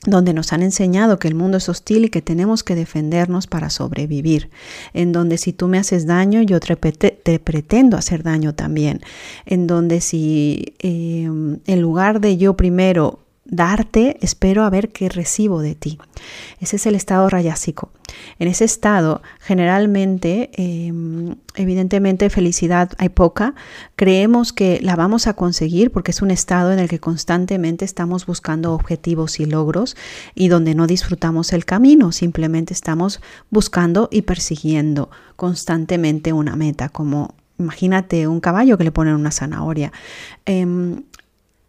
donde 0.05 0.33
nos 0.33 0.51
han 0.51 0.63
enseñado 0.63 1.19
que 1.19 1.27
el 1.27 1.35
mundo 1.35 1.57
es 1.57 1.69
hostil 1.69 2.05
y 2.05 2.09
que 2.09 2.23
tenemos 2.23 2.63
que 2.63 2.73
defendernos 2.73 3.45
para 3.45 3.69
sobrevivir, 3.69 4.49
en 4.93 5.11
donde 5.11 5.37
si 5.37 5.53
tú 5.53 5.67
me 5.67 5.77
haces 5.77 6.07
daño, 6.07 6.41
yo 6.41 6.59
te, 6.59 7.39
pretendo 7.39 7.97
hacer 7.97 8.23
daño 8.23 8.55
también, 8.55 9.01
en 9.45 9.67
donde 9.67 10.01
si 10.01 10.73
em, 10.79 11.59
en 11.67 11.81
lugar 11.81 12.19
de 12.19 12.37
yo 12.37 12.57
primero 12.57 13.20
darte, 13.51 14.17
espero 14.21 14.63
a 14.63 14.69
ver 14.69 14.89
qué 14.89 15.09
recibo 15.09 15.61
de 15.61 15.75
ti. 15.75 15.99
Ese 16.59 16.77
es 16.77 16.85
el 16.85 16.95
estado 16.95 17.29
rayásico. 17.29 17.91
En 18.39 18.47
ese 18.47 18.63
estado, 18.63 19.21
generalmente, 19.39 20.49
em, 20.53 21.35
evidentemente, 21.55 22.29
felicidad 22.29 22.91
hay 22.97 23.09
poca. 23.09 23.53
Creemos 23.97 24.53
que 24.53 24.79
la 24.81 24.95
vamos 24.95 25.27
a 25.27 25.33
conseguir 25.33 25.91
porque 25.91 26.11
es 26.11 26.21
un 26.21 26.31
estado 26.31 26.71
en 26.71 26.79
el 26.79 26.87
que 26.87 26.99
constantemente 26.99 27.83
estamos 27.83 28.25
buscando 28.25 28.73
objetivos 28.73 29.39
y 29.39 29.45
logros 29.45 29.97
y 30.33 30.47
donde 30.47 30.73
no 30.73 30.87
disfrutamos 30.87 31.51
el 31.51 31.65
camino, 31.65 32.13
simplemente 32.13 32.73
estamos 32.73 33.21
buscando 33.49 34.07
y 34.11 34.21
persiguiendo 34.21 35.09
constantemente 35.35 36.31
una 36.31 36.55
meta, 36.55 36.87
como 36.87 37.35
imagínate 37.61 38.27
un 38.27 38.39
caballo 38.39 38.77
que 38.77 38.83
le 38.83 38.91
ponen 38.91 39.15
una 39.15 39.31
zanahoria. 39.31 39.91
Em, 40.45 41.03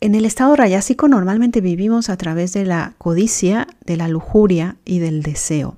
en 0.03 0.17
el 0.17 0.25
estado 0.25 0.57
rayásico 0.57 1.07
normalmente 1.07 1.61
vivimos 1.61 2.11
a 2.11 2.17
través 2.17 2.53
de 2.53 2.65
la 2.65 2.95
codicia, 2.99 3.69
de 3.87 3.97
la 3.97 4.09
lujuria 4.09 4.77
y 4.85 4.99
del 4.99 5.23
deseo. 5.23 5.77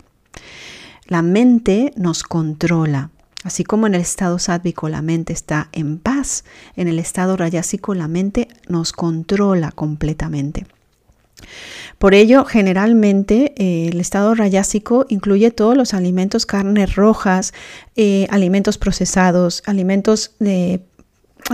La 1.07 1.21
mente 1.21 1.93
nos 1.97 2.23
controla. 2.23 3.11
Así 3.43 3.64
como 3.64 3.87
en 3.87 3.95
el 3.95 4.00
estado 4.00 4.38
sádvico 4.38 4.88
la 4.88 5.02
mente 5.02 5.35
está 5.35 5.69
en 5.73 5.99
paz, 5.99 6.45
en 6.75 6.88
el 6.88 6.99
estado 6.99 7.37
rayásico 7.37 7.95
la 7.95 8.09
mente 8.09 8.49
nos 8.66 8.93
controla 8.93 9.71
completamente. 9.71 10.66
Por 11.99 12.14
ello, 12.14 12.47
generalmente 12.47 13.52
eh, 13.59 13.88
el 13.88 14.00
estado 14.00 14.35
rayásico 14.35 15.04
incluye 15.11 15.50
todos 15.50 15.76
los 15.76 15.93
alimentos, 15.93 16.47
carnes 16.47 16.95
rojas, 16.95 17.52
eh, 17.97 18.26
alimentos 18.31 18.78
procesados, 18.78 19.62
alimentos 19.66 20.33
de 20.38 20.81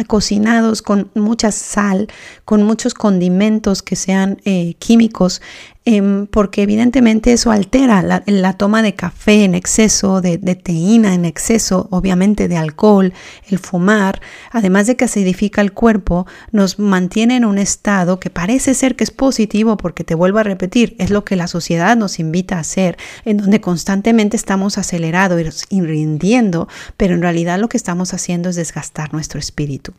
cocinados 0.06 0.82
con 0.82 1.10
mucha 1.14 1.50
sal, 1.52 2.08
con 2.44 2.62
muchos 2.62 2.94
condimentos 2.94 3.82
que 3.82 3.96
sean 3.96 4.40
eh, 4.44 4.74
químicos, 4.78 5.42
Em, 5.86 6.26
porque 6.26 6.62
evidentemente 6.62 7.32
eso 7.32 7.50
altera 7.50 8.02
la, 8.02 8.52
toma 8.52 8.82
de 8.82 8.94
café 8.94 9.44
en 9.44 9.54
exceso, 9.54 10.20
de, 10.20 10.36
de, 10.36 10.54
teína 10.54 11.14
en 11.14 11.24
exceso, 11.24 11.88
obviamente 11.90 12.48
de 12.48 12.58
alcohol, 12.58 13.14
el 13.48 13.58
fumar, 13.58 14.20
además 14.52 14.86
de 14.86 14.96
que 14.96 15.06
acidifica 15.06 15.62
el 15.62 15.72
cuerpo, 15.72 16.26
nos 16.52 16.78
mantiene 16.78 17.36
en 17.36 17.46
un 17.46 17.56
estado 17.56 18.20
que 18.20 18.28
parece 18.28 18.74
ser 18.74 18.94
que 18.94 19.04
es 19.04 19.10
positivo, 19.10 19.78
porque 19.78 20.04
te 20.04 20.14
vuelvo 20.14 20.38
a 20.38 20.42
repetir, 20.42 20.96
es 20.98 21.08
lo 21.08 21.24
que 21.24 21.34
la 21.34 21.46
sociedad 21.46 21.96
nos 21.96 22.18
invita 22.18 22.56
a 22.56 22.60
hacer, 22.60 22.98
en 23.24 23.38
donde 23.38 23.62
constantemente 23.62 24.36
estamos 24.36 24.76
acelerados 24.76 25.64
y 25.70 25.80
rindiendo, 25.80 26.68
pero 26.98 27.14
en 27.14 27.22
realidad 27.22 27.58
lo 27.58 27.70
que 27.70 27.78
estamos 27.78 28.12
haciendo 28.12 28.50
es 28.50 28.56
desgastar 28.56 29.14
nuestro 29.14 29.40
espíritu. 29.40 29.94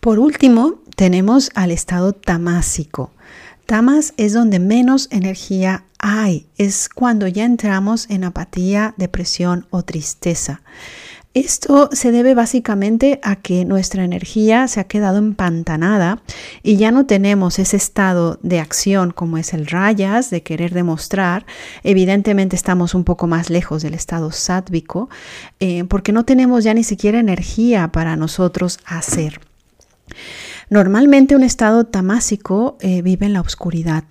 Por 0.00 0.18
último, 0.18 0.80
tenemos 0.96 1.50
al 1.54 1.70
estado 1.70 2.12
tamásico. 2.12 3.10
Tamas 3.66 4.14
es 4.16 4.32
donde 4.32 4.60
menos 4.60 5.08
energía 5.10 5.84
hay, 5.98 6.46
es 6.56 6.88
cuando 6.88 7.26
ya 7.26 7.44
entramos 7.44 8.08
en 8.10 8.22
apatía, 8.22 8.94
depresión 8.96 9.66
o 9.70 9.82
tristeza. 9.82 10.62
Esto 11.34 11.90
se 11.92 12.12
debe 12.12 12.34
básicamente 12.34 13.18
a 13.24 13.36
que 13.36 13.64
nuestra 13.64 14.04
energía 14.04 14.68
se 14.68 14.78
ha 14.78 14.84
quedado 14.84 15.18
empantanada 15.18 16.22
y 16.62 16.76
ya 16.76 16.92
no 16.92 17.06
tenemos 17.06 17.58
ese 17.58 17.76
estado 17.76 18.38
de 18.42 18.60
acción 18.60 19.10
como 19.10 19.36
es 19.36 19.52
el 19.52 19.66
rayas, 19.66 20.30
de 20.30 20.44
querer 20.44 20.72
demostrar. 20.72 21.44
Evidentemente 21.82 22.54
estamos 22.54 22.94
un 22.94 23.02
poco 23.02 23.26
más 23.26 23.50
lejos 23.50 23.82
del 23.82 23.94
estado 23.94 24.30
sádvico 24.30 25.10
eh, 25.58 25.84
porque 25.84 26.12
no 26.12 26.24
tenemos 26.24 26.62
ya 26.62 26.72
ni 26.72 26.84
siquiera 26.84 27.18
energía 27.18 27.88
para 27.88 28.16
nosotros 28.16 28.78
hacer. 28.86 29.40
Normalmente 30.68 31.36
un 31.36 31.44
estado 31.44 31.84
tamásico 31.84 32.76
eh, 32.80 33.00
vive 33.00 33.26
en 33.26 33.32
la 33.32 33.40
oscuridad. 33.40 34.02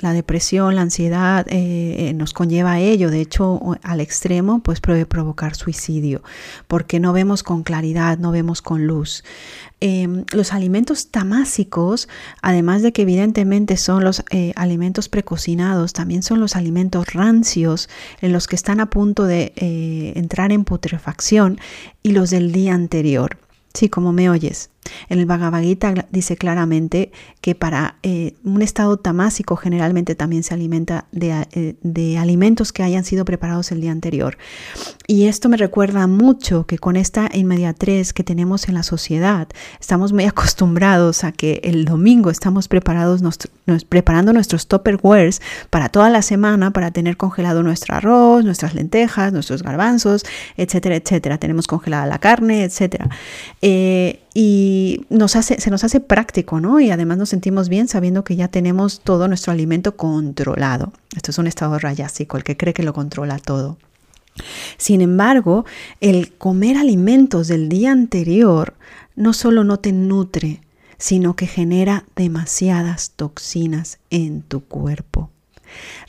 La 0.00 0.12
depresión, 0.12 0.76
la 0.76 0.82
ansiedad 0.82 1.44
eh, 1.48 2.08
eh, 2.08 2.14
nos 2.14 2.32
conlleva 2.32 2.72
a 2.72 2.80
ello. 2.80 3.10
De 3.10 3.20
hecho, 3.20 3.60
al 3.82 4.00
extremo, 4.00 4.60
pues 4.60 4.80
puede 4.80 5.04
provocar 5.04 5.54
suicidio, 5.54 6.22
porque 6.66 6.98
no 6.98 7.12
vemos 7.12 7.42
con 7.42 7.62
claridad, 7.62 8.16
no 8.16 8.30
vemos 8.30 8.62
con 8.62 8.86
luz. 8.86 9.22
Em, 9.80 10.24
los 10.32 10.54
alimentos 10.54 11.10
tamásicos, 11.10 12.08
además 12.40 12.82
de 12.82 12.92
que 12.92 13.02
evidentemente 13.02 13.76
son 13.76 14.04
los 14.04 14.22
alimentos 14.54 15.08
precocinados, 15.08 15.92
también 15.92 16.22
son 16.22 16.40
los 16.40 16.54
alimentos 16.54 17.12
rancios, 17.12 17.90
en 18.20 18.32
los 18.32 18.46
que 18.46 18.56
están 18.56 18.80
a 18.80 18.88
punto 18.88 19.24
de 19.24 19.52
entrar 20.14 20.52
en 20.52 20.64
putrefacción, 20.64 21.58
y 22.04 22.12
los 22.12 22.30
del 22.30 22.52
día 22.52 22.72
anterior. 22.72 23.36
Sí, 23.74 23.88
como 23.88 24.12
me 24.12 24.30
oyes, 24.30 24.70
En 25.08 25.18
el 25.18 25.26
Bhagavad 25.26 25.62
Gita 25.62 26.06
dice 26.10 26.36
claramente 26.36 27.12
que 27.40 27.54
para 27.54 27.96
eh, 28.02 28.34
un 28.44 28.62
estado 28.62 28.96
tamásico 28.96 29.56
generalmente 29.56 30.14
también 30.14 30.42
se 30.42 30.54
alimenta 30.54 31.06
de, 31.12 31.46
eh, 31.52 31.76
de, 31.82 32.18
alimentos 32.18 32.72
que 32.72 32.82
hayan 32.82 33.04
sido 33.04 33.24
preparados 33.24 33.70
el 33.72 33.80
día 33.80 33.92
anterior. 33.92 34.38
Y 35.06 35.26
esto 35.26 35.48
me 35.48 35.56
recuerda 35.56 36.06
mucho 36.06 36.66
que 36.66 36.78
con 36.78 36.96
esta 36.96 37.28
inmediatez 37.32 38.12
que 38.12 38.24
tenemos 38.24 38.68
en 38.68 38.74
la 38.74 38.82
sociedad, 38.82 39.48
estamos 39.80 40.12
muy 40.12 40.24
acostumbrados 40.26 41.24
a 41.24 41.32
que 41.32 41.60
el 41.64 41.84
domingo 41.84 42.30
estamos 42.30 42.68
preparados, 42.68 43.22
nos, 43.22 43.38
preparando 43.88 44.32
nuestros 44.32 44.66
tupperwares 44.66 45.40
para 45.70 45.88
toda 45.88 46.10
la 46.10 46.22
semana 46.22 46.70
para 46.72 46.90
tener 46.90 47.16
congelado 47.16 47.62
nuestro 47.62 47.94
arroz, 47.94 48.44
nuestras 48.44 48.74
lentejas, 48.74 49.32
nuestros 49.32 49.62
garbanzos, 49.62 50.24
etcétera, 50.56 50.96
etcétera. 50.96 51.38
Tenemos 51.38 51.66
congelada 51.66 52.06
la 52.06 52.18
carne, 52.18 52.64
etcétera. 52.64 53.08
Eh, 53.62 54.20
y 54.40 55.04
nos 55.08 55.34
hace, 55.34 55.60
se 55.60 55.68
nos 55.68 55.82
hace 55.82 55.98
práctico, 55.98 56.60
¿no? 56.60 56.78
Y 56.78 56.92
además 56.92 57.18
nos 57.18 57.30
sentimos 57.30 57.68
bien 57.68 57.88
sabiendo 57.88 58.22
que 58.22 58.36
ya 58.36 58.46
tenemos 58.46 59.00
todo 59.00 59.26
nuestro 59.26 59.50
alimento 59.50 59.96
controlado. 59.96 60.92
Esto 61.16 61.32
es 61.32 61.38
un 61.38 61.48
estado 61.48 61.76
rayásico, 61.80 62.36
el 62.36 62.44
que 62.44 62.56
cree 62.56 62.72
que 62.72 62.84
lo 62.84 62.92
controla 62.92 63.40
todo. 63.40 63.78
Sin 64.76 65.00
embargo, 65.00 65.64
el 66.00 66.32
comer 66.34 66.76
alimentos 66.76 67.48
del 67.48 67.68
día 67.68 67.90
anterior 67.90 68.74
no 69.16 69.32
solo 69.32 69.64
no 69.64 69.80
te 69.80 69.90
nutre, 69.90 70.60
sino 70.98 71.34
que 71.34 71.48
genera 71.48 72.04
demasiadas 72.14 73.14
toxinas 73.16 73.98
en 74.10 74.42
tu 74.42 74.60
cuerpo. 74.60 75.30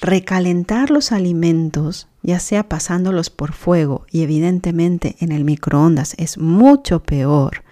Recalentar 0.02 0.92
los 0.92 1.12
alimentos, 1.12 2.08
ya 2.22 2.38
sea 2.38 2.70
pasándolos 2.70 3.32
por 3.32 3.54
fuego 3.54 4.06
y 4.12 4.22
evidentemente 4.22 5.16
en 5.20 5.32
el 5.32 5.46
microondas, 5.46 6.14
es 6.20 6.38
mucho 6.38 7.02
peor 7.02 7.64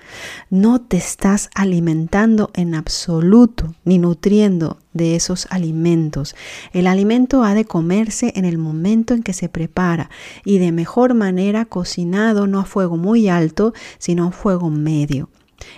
no 0.50 0.82
te 0.82 0.98
estás 0.98 1.50
alimentando 1.56 2.52
en 2.54 2.76
absoluto 2.76 3.74
ni 3.86 3.98
nutriendo 3.98 4.78
de 4.94 5.16
esos 5.16 5.48
alimentos. 5.50 6.36
El 6.74 6.88
alimento 6.88 7.44
ha 7.44 7.54
de 7.54 7.66
comerse 7.66 8.34
en 8.36 8.46
el 8.46 8.58
momento 8.58 9.14
en 9.14 9.24
que 9.24 9.34
se 9.34 9.50
prepara 9.50 10.10
y 10.44 10.58
de 10.58 10.72
mejor 10.72 11.14
manera 11.14 11.66
cocinado, 11.66 12.48
no 12.48 12.60
a 12.60 12.66
fuego 12.66 12.98
muy 12.98 13.30
alto, 13.30 13.74
sino 13.98 14.28
a 14.28 14.32
fuego 14.32 14.70
medio. 14.70 15.30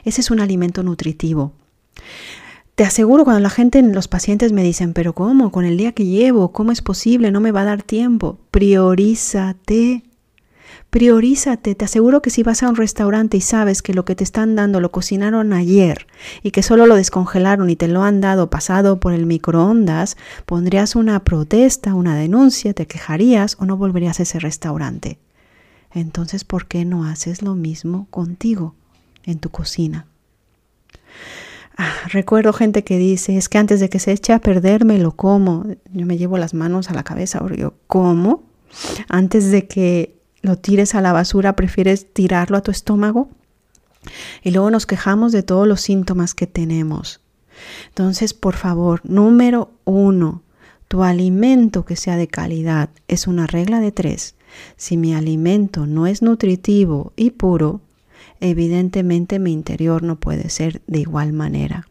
Ese 0.04 0.22
es 0.22 0.32
un 0.32 0.40
alimento 0.40 0.84
nutritivo. 0.84 1.54
Te 2.76 2.86
aseguro 2.86 3.26
cuando 3.26 3.42
la 3.42 3.50
gente, 3.50 3.82
los 3.82 4.08
pacientes 4.08 4.54
me 4.54 4.64
dicen, 4.64 4.94
pero 4.94 5.14
¿cómo? 5.14 5.52
Con 5.52 5.66
el 5.66 5.78
día 5.78 5.92
que 5.92 6.06
llevo, 6.06 6.54
¿cómo 6.54 6.72
es 6.72 6.82
posible? 6.82 7.30
No 7.30 7.42
me 7.42 7.52
va 7.52 7.64
a 7.64 7.66
dar 7.66 7.84
tiempo. 7.84 8.40
Priorízate. 8.52 10.04
Priorízate, 10.90 11.76
te 11.76 11.86
aseguro 11.86 12.24
que 12.24 12.32
si 12.32 12.42
vas 12.42 12.64
a 12.64 12.70
un 12.70 12.76
restaurante 12.76 13.38
y 13.38 13.42
sabes 13.42 13.84
que 13.84 13.94
lo 13.94 14.06
que 14.06 14.16
te 14.16 14.24
están 14.24 14.56
dando 14.56 14.80
lo 14.80 14.92
cocinaron 14.92 15.54
ayer 15.54 16.08
y 16.42 16.50
que 16.50 16.64
solo 16.64 16.88
lo 16.88 16.96
descongelaron 16.96 17.70
y 17.70 17.76
te 17.76 17.88
lo 17.88 18.02
han 18.02 18.22
dado 18.22 18.50
pasado 18.50 19.00
por 19.00 19.14
el 19.14 19.28
microondas, 19.28 20.18
pondrías 20.48 20.96
una 20.96 21.24
protesta, 21.24 21.94
una 21.94 22.16
denuncia, 22.16 22.74
te 22.74 22.88
quejarías 22.88 23.56
o 23.60 23.66
no 23.66 23.78
volverías 23.78 24.20
a 24.20 24.24
ese 24.24 24.40
restaurante. 24.40 25.20
Entonces, 25.94 26.44
¿por 26.44 26.66
qué 26.66 26.86
no 26.86 27.06
haces 27.06 27.44
lo 27.44 27.54
mismo 27.54 28.08
contigo 28.10 28.74
en 29.26 29.38
tu 29.38 29.52
cocina? 29.52 30.08
Ah, 31.78 31.94
recuerdo 32.08 32.52
gente 32.52 32.84
que 32.84 32.98
dice, 32.98 33.38
es 33.38 33.48
que 33.48 33.60
antes 33.60 33.80
de 33.80 33.90
que 33.90 34.00
se 34.00 34.12
eche 34.12 34.34
a 34.34 34.40
perder 34.40 34.86
me 34.86 34.98
lo 34.98 35.12
como. 35.12 35.66
Yo 35.94 36.08
me 36.08 36.18
llevo 36.18 36.40
las 36.40 36.56
manos 36.56 36.90
a 36.90 36.94
la 36.96 37.04
cabeza 37.04 37.40
porque 37.40 37.62
yo, 37.62 37.76
¿cómo? 37.86 38.44
Antes 39.08 39.52
de 39.52 39.68
que 39.68 40.19
lo 40.42 40.58
tires 40.58 40.96
a 40.96 41.02
la 41.02 41.14
basura, 41.14 41.56
prefieres 41.56 42.12
tirarlo 42.14 42.58
a 42.58 42.62
tu 42.62 42.72
estómago. 42.72 43.30
Y 44.44 44.52
luego 44.52 44.72
nos 44.72 44.86
quejamos 44.86 45.32
de 45.32 45.44
todos 45.44 45.68
los 45.68 45.82
síntomas 45.82 46.34
que 46.34 46.48
tenemos. 46.48 47.22
Entonces, 47.90 48.34
por 48.34 48.56
favor, 48.56 49.02
número 49.04 49.72
uno, 49.84 50.42
tu 50.88 51.04
alimento 51.04 51.86
que 51.86 51.96
sea 51.96 52.18
de 52.18 52.28
calidad 52.28 52.90
es 53.08 53.28
una 53.28 53.48
regla 53.48 53.80
de 53.80 53.92
tres. 53.92 54.36
Si 54.78 54.98
mi 54.98 55.14
alimento 55.14 55.86
no 55.86 56.08
es 56.08 56.22
nutritivo 56.22 57.14
y 57.16 57.32
puro, 57.32 57.82
evidentemente 58.40 59.40
mi 59.40 59.52
interior 59.52 60.02
no 60.04 60.16
puede 60.20 60.50
ser 60.50 60.82
de 60.88 61.00
igual 61.00 61.34
manera. 61.34 61.88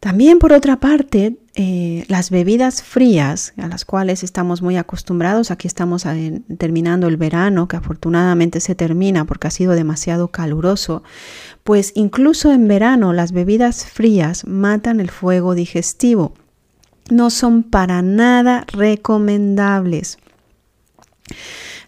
También 0.00 0.38
por 0.38 0.52
otra 0.52 0.76
parte, 0.76 1.38
eh, 1.56 2.04
las 2.06 2.30
bebidas 2.30 2.84
frías, 2.84 3.52
a 3.56 3.66
las 3.66 3.84
cuales 3.84 4.22
estamos 4.22 4.62
muy 4.62 4.76
acostumbrados, 4.76 5.50
aquí 5.50 5.66
estamos 5.66 6.04
terminando 6.56 7.08
el 7.08 7.16
verano, 7.16 7.66
que 7.66 7.76
afortunadamente 7.76 8.60
se 8.60 8.76
termina 8.76 9.24
porque 9.24 9.48
ha 9.48 9.50
sido 9.50 9.72
demasiado 9.72 10.28
caluroso, 10.28 11.02
pues 11.64 11.90
incluso 11.96 12.52
en 12.52 12.68
verano 12.68 13.12
las 13.12 13.32
bebidas 13.32 13.86
frías 13.86 14.46
matan 14.46 15.00
el 15.00 15.10
fuego 15.10 15.56
digestivo. 15.56 16.32
No 17.10 17.30
son 17.30 17.64
para 17.64 18.00
nada 18.00 18.66
recomendables. 18.68 20.18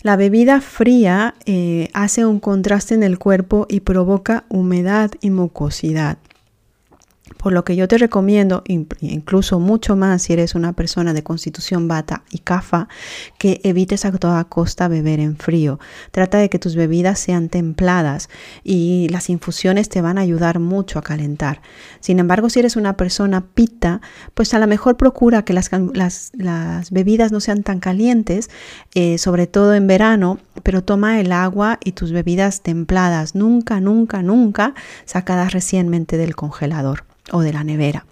La 0.02 0.16
bebida 0.16 0.61
fría 0.61 1.35
eh, 1.44 1.90
hace 1.92 2.24
un 2.26 2.40
contraste 2.40 2.94
en 2.94 3.04
el 3.04 3.18
cuerpo 3.18 3.66
y 3.68 3.80
provoca 3.80 4.44
humedad 4.48 5.12
y 5.20 5.30
mucosidad. 5.30 6.18
Por 7.36 7.52
lo 7.54 7.64
que 7.64 7.74
yo 7.74 7.88
te 7.88 7.96
recomiendo, 7.96 8.62
incluso 8.66 9.60
mucho 9.60 9.96
más 9.96 10.22
si 10.22 10.34
eres 10.34 10.54
una 10.54 10.74
persona 10.74 11.14
de 11.14 11.22
constitución 11.22 11.88
bata 11.88 12.22
y 12.30 12.38
cafa, 12.38 12.88
que 13.38 13.60
evites 13.64 14.04
a 14.04 14.12
toda 14.12 14.44
costa 14.44 14.88
beber 14.88 15.20
en 15.20 15.36
frío. 15.36 15.78
Trata 16.10 16.38
de 16.38 16.50
que 16.50 16.58
tus 16.58 16.76
bebidas 16.76 17.18
sean 17.18 17.48
templadas 17.48 18.28
y 18.62 19.08
las 19.08 19.30
infusiones 19.30 19.88
te 19.88 20.02
van 20.02 20.18
a 20.18 20.20
ayudar 20.20 20.58
mucho 20.58 20.98
a 20.98 21.02
calentar. 21.02 21.62
Sin 22.00 22.18
embargo, 22.18 22.50
si 22.50 22.58
eres 22.58 22.76
una 22.76 22.96
persona 22.96 23.40
pita, 23.54 24.02
pues 24.34 24.52
a 24.52 24.58
lo 24.58 24.66
mejor 24.66 24.98
procura 24.98 25.42
que 25.44 25.54
las, 25.54 25.70
bebidas 26.90 27.32
no 27.32 27.40
sean 27.40 27.62
tan 27.62 27.80
calientes, 27.80 28.50
eh, 28.94 29.16
sobre 29.16 29.46
todo 29.46 29.72
en 29.74 29.86
verano, 29.86 30.38
pero 30.62 30.84
toma 30.84 31.20
el 31.20 31.32
agua 31.32 31.78
y 31.82 31.92
tus 31.92 32.12
bebidas 32.12 32.60
templadas, 32.60 33.34
nunca, 33.34 33.80
nunca, 33.80 34.22
nunca 34.22 34.74
sacadas 35.06 35.52
recientemente 35.52 36.18
del 36.18 36.36
congelador 36.36 37.04
o 37.33 37.40
de 37.42 37.52
la 37.52 37.64
nevera. 37.64 38.06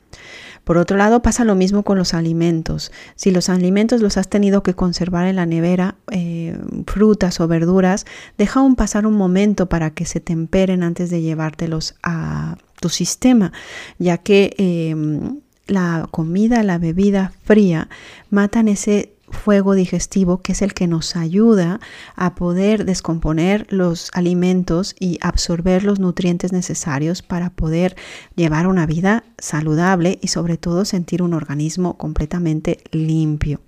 Por 0.68 0.76
otro 0.76 0.98
lado, 0.98 1.22
pasa 1.22 1.44
lo 1.44 1.54
mismo 1.54 1.82
con 1.82 1.96
los 1.96 2.12
alimentos. 2.12 2.92
Si 3.14 3.30
los 3.30 3.48
alimentos 3.48 4.02
los 4.02 4.18
has 4.18 4.28
tenido 4.28 4.62
que 4.62 4.74
conservar 4.74 5.26
en 5.26 5.36
la 5.36 5.46
nevera, 5.46 5.94
eh, 6.10 6.58
frutas 6.86 7.40
o 7.40 7.48
verduras, 7.48 8.04
deja 8.36 8.60
un 8.60 8.76
pasar 8.76 9.06
un 9.06 9.14
momento 9.14 9.70
para 9.70 9.92
que 9.92 10.04
se 10.04 10.20
temperen 10.20 10.82
antes 10.82 11.08
de 11.08 11.22
llevártelos 11.22 11.94
a 12.02 12.58
tu 12.80 12.90
sistema, 12.90 13.50
ya 13.98 14.18
que 14.18 14.54
em, 14.58 15.40
la 15.66 16.06
comida, 16.10 16.62
la 16.62 16.76
bebida 16.76 17.32
fría 17.44 17.88
matan 18.28 18.68
ese 18.68 19.14
fuego 19.30 19.74
digestivo 19.74 20.38
que 20.38 20.52
es 20.52 20.62
el 20.62 20.74
que 20.74 20.86
nos 20.86 21.16
ayuda 21.16 21.80
a 22.16 22.34
poder 22.34 22.84
descomponer 22.84 23.66
los 23.70 24.10
alimentos 24.12 24.94
y 24.98 25.18
absorber 25.20 25.84
los 25.84 25.98
nutrientes 25.98 26.52
necesarios 26.52 27.22
para 27.22 27.50
poder 27.50 27.96
llevar 28.34 28.66
una 28.66 28.86
vida 28.86 29.24
saludable 29.38 30.18
y 30.22 30.28
sobre 30.28 30.56
todo 30.56 30.84
sentir 30.84 31.22
un 31.22 31.34
organismo 31.34 31.96
completamente 31.96 32.78
limpio. 32.90 33.60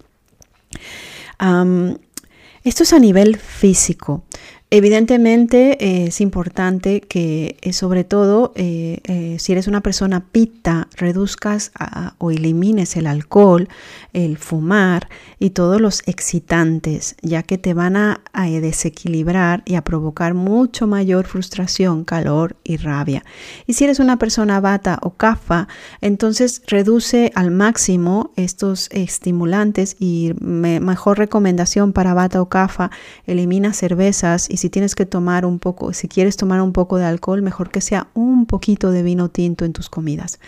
esto 2.64 2.82
es 2.82 2.92
a 2.92 2.98
nivel 2.98 3.36
físico. 3.36 4.24
Evidentemente 4.72 5.84
eh, 5.84 6.06
es 6.06 6.20
importante 6.20 7.00
que 7.00 7.56
eh, 7.60 7.72
sobre 7.72 8.04
todo 8.04 8.52
eh, 8.54 9.36
si 9.40 9.50
eres 9.50 9.66
una 9.66 9.80
persona 9.80 10.20
pita 10.30 10.86
reduzcas 10.96 11.72
o 12.18 12.30
elimines 12.30 12.96
el 12.96 13.08
alcohol, 13.08 13.68
el 14.12 14.38
fumar 14.38 15.08
y 15.40 15.50
todos 15.50 15.80
los 15.80 16.02
excitantes, 16.06 17.16
ya 17.20 17.42
que 17.42 17.58
te 17.58 17.74
van 17.74 17.96
a, 17.96 18.20
desequilibrar 18.32 19.62
y 19.66 19.74
a 19.74 19.82
provocar 19.82 20.34
mucho 20.34 20.86
mayor 20.86 21.26
frustración, 21.26 22.04
calor 22.04 22.56
y 22.64 22.78
rabia. 22.78 23.22
Y 23.66 23.74
si 23.74 23.84
eres 23.84 23.98
una 23.98 24.18
persona 24.18 24.60
bata 24.60 24.98
o 25.02 25.10
cafa, 25.10 25.68
entonces 26.00 26.62
reduce 26.66 27.32
al 27.34 27.50
máximo 27.50 28.32
estos 28.36 28.88
estimulantes 28.92 29.96
y 29.98 30.32
mejor 30.40 31.18
recomendación 31.18 31.92
para 31.92 32.14
bata 32.14 32.40
o 32.40 32.48
cafa, 32.48 32.90
elimina 33.26 33.72
cervezas 33.72 34.48
y 34.48 34.59
si 34.60 34.70
tienes 34.70 34.94
que 34.94 35.06
tomar 35.06 35.44
un 35.46 35.58
poco, 35.58 35.92
si 35.92 36.06
quieres 36.06 36.36
tomar 36.36 36.60
un 36.60 36.72
poco 36.72 36.98
de 36.98 37.04
alcohol, 37.04 37.42
mejor 37.42 37.70
que 37.70 37.80
sea 37.80 38.08
un 38.14 38.46
poquito 38.46 38.90
de 38.90 39.02
vino 39.02 39.30
tinto 39.30 39.64
en 39.64 39.72
tus 39.72 39.88
comidas. 39.88 40.38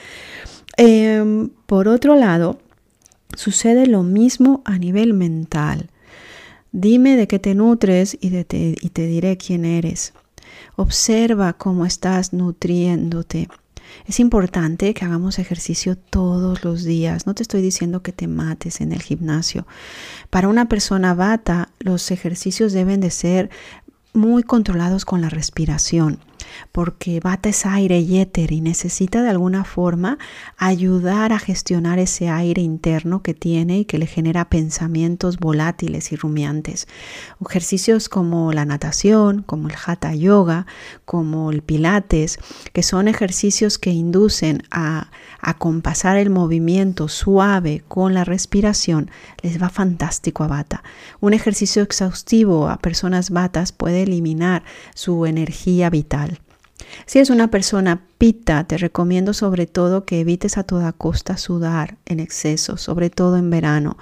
Em, 0.76 1.48
por 1.66 1.88
otro 1.88 2.14
lado, 2.14 2.58
sucede 3.34 3.86
lo 3.86 4.02
mismo 4.02 4.62
a 4.64 4.78
nivel 4.78 5.14
mental. 5.14 5.90
Dime 6.72 7.16
de 7.16 7.26
qué 7.26 7.38
te 7.38 7.54
nutres 7.54 8.16
y, 8.20 8.30
de 8.30 8.46
y 8.80 8.88
te 8.90 9.06
diré 9.06 9.36
quién 9.36 9.64
eres. 9.64 10.14
Observa 10.76 11.52
cómo 11.54 11.84
estás 11.84 12.32
nutriéndote. 12.32 13.48
Es 14.06 14.20
importante 14.20 14.94
que 14.94 15.04
hagamos 15.04 15.38
ejercicio 15.38 15.96
todos 15.96 16.64
los 16.64 16.84
días. 16.84 17.26
No 17.26 17.34
te 17.34 17.42
estoy 17.42 17.62
diciendo 17.62 18.02
que 18.02 18.12
te 18.12 18.26
mates 18.26 18.80
en 18.80 18.92
el 18.92 19.02
gimnasio. 19.02 19.66
Para 20.30 20.48
una 20.48 20.68
persona 20.68 21.14
bata, 21.14 21.70
los 21.78 22.10
ejercicios 22.10 22.72
deben 22.72 23.00
de 23.00 23.10
ser 23.10 23.50
muy 24.12 24.42
controlados 24.42 25.04
con 25.04 25.20
la 25.20 25.28
respiración. 25.28 26.18
Porque 26.72 27.20
bata 27.20 27.48
es 27.48 27.66
aire 27.66 28.00
y 28.00 28.18
éter 28.18 28.52
y 28.52 28.60
necesita 28.60 29.22
de 29.22 29.30
alguna 29.30 29.64
forma 29.64 30.18
ayudar 30.56 31.32
a 31.32 31.38
gestionar 31.38 31.98
ese 31.98 32.28
aire 32.28 32.62
interno 32.62 33.22
que 33.22 33.34
tiene 33.34 33.80
y 33.80 33.84
que 33.84 33.98
le 33.98 34.06
genera 34.06 34.48
pensamientos 34.48 35.38
volátiles 35.38 36.12
y 36.12 36.16
rumiantes. 36.16 36.86
Ejercicios 37.44 38.08
como 38.08 38.52
la 38.52 38.64
natación, 38.64 39.42
como 39.42 39.68
el 39.68 39.74
hatha 39.86 40.14
yoga, 40.14 40.66
como 41.04 41.50
el 41.50 41.62
pilates, 41.62 42.38
que 42.72 42.82
son 42.82 43.08
ejercicios 43.08 43.78
que 43.78 43.90
inducen 43.90 44.62
a 44.70 45.10
acompasar 45.40 46.16
el 46.16 46.30
movimiento 46.30 47.08
suave 47.08 47.82
con 47.88 48.14
la 48.14 48.24
respiración, 48.24 49.10
les 49.42 49.60
va 49.60 49.68
fantástico 49.68 50.44
a 50.44 50.48
bata. 50.48 50.82
Un 51.20 51.34
ejercicio 51.34 51.82
exhaustivo 51.82 52.68
a 52.68 52.78
personas 52.78 53.30
batas 53.30 53.72
puede 53.72 54.02
eliminar 54.02 54.62
su 54.94 55.26
energía 55.26 55.90
vital. 55.90 56.31
Si 57.06 57.18
es 57.18 57.30
una 57.30 57.48
persona 57.48 58.02
pita, 58.18 58.64
te 58.64 58.78
recomiendo 58.78 59.34
sobre 59.34 59.66
todo 59.66 60.04
que 60.04 60.20
evites 60.20 60.58
a 60.58 60.62
toda 60.62 60.92
costa 60.92 61.36
sudar 61.36 61.96
en 62.06 62.20
exceso, 62.20 62.76
sobre 62.76 63.10
todo 63.10 63.36
en 63.36 63.50
verano. 63.50 63.96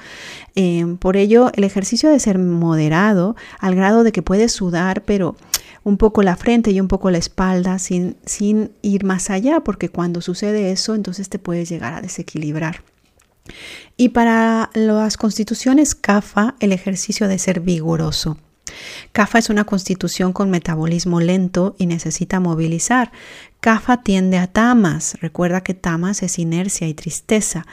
Em, 0.55 0.97
por 0.97 1.17
ello, 1.17 1.51
el 1.55 1.65
ejercicio 1.65 2.09
debe 2.09 2.21
ser 2.21 2.39
moderado 2.39 3.37
al 3.59 3.75
grado 3.75 4.05
de 4.05 4.13
que 4.13 4.23
puedes 4.23 4.53
sudar, 4.53 5.03
pero 5.05 5.37
un 5.83 5.97
poco 5.97 6.23
la 6.23 6.37
frente 6.37 6.71
y 6.71 6.81
un 6.81 6.89
poco 6.89 7.11
la 7.11 7.19
espalda 7.19 7.79
sin, 7.79 8.17
sin 8.27 8.73
ir 8.83 9.05
más 9.05 9.31
allá, 9.31 9.61
porque 9.61 9.89
cuando 9.89 10.21
sucede 10.21 10.73
eso, 10.73 10.95
entonces 10.95 11.29
te 11.29 11.39
puedes 11.39 11.69
llegar 11.69 11.95
a 11.95 12.03
desequilibrar. 12.03 12.83
Y 13.97 14.11
para 14.11 14.71
las 14.75 15.17
constituciones 15.17 15.95
CAFA, 15.95 16.55
el 16.61 16.73
ejercicio 16.73 17.27
debe 17.27 17.39
ser 17.39 17.61
vigoroso. 17.61 18.37
CAFA 19.13 19.39
es 19.39 19.51
una 19.51 19.65
constitución 19.65 20.33
con 20.33 20.51
metabolismo 20.51 21.21
lento 21.21 21.75
y 21.79 21.87
necesita 21.87 22.41
movilizar. 22.41 23.13
CAFA 23.61 24.03
tiende 24.03 24.39
a 24.39 24.47
tamas. 24.47 25.17
Recuerda 25.21 25.63
que 25.63 25.75
tamas 25.75 26.23
es 26.23 26.39
inercia 26.39 26.89
y 26.89 26.95
tristeza. 26.95 27.67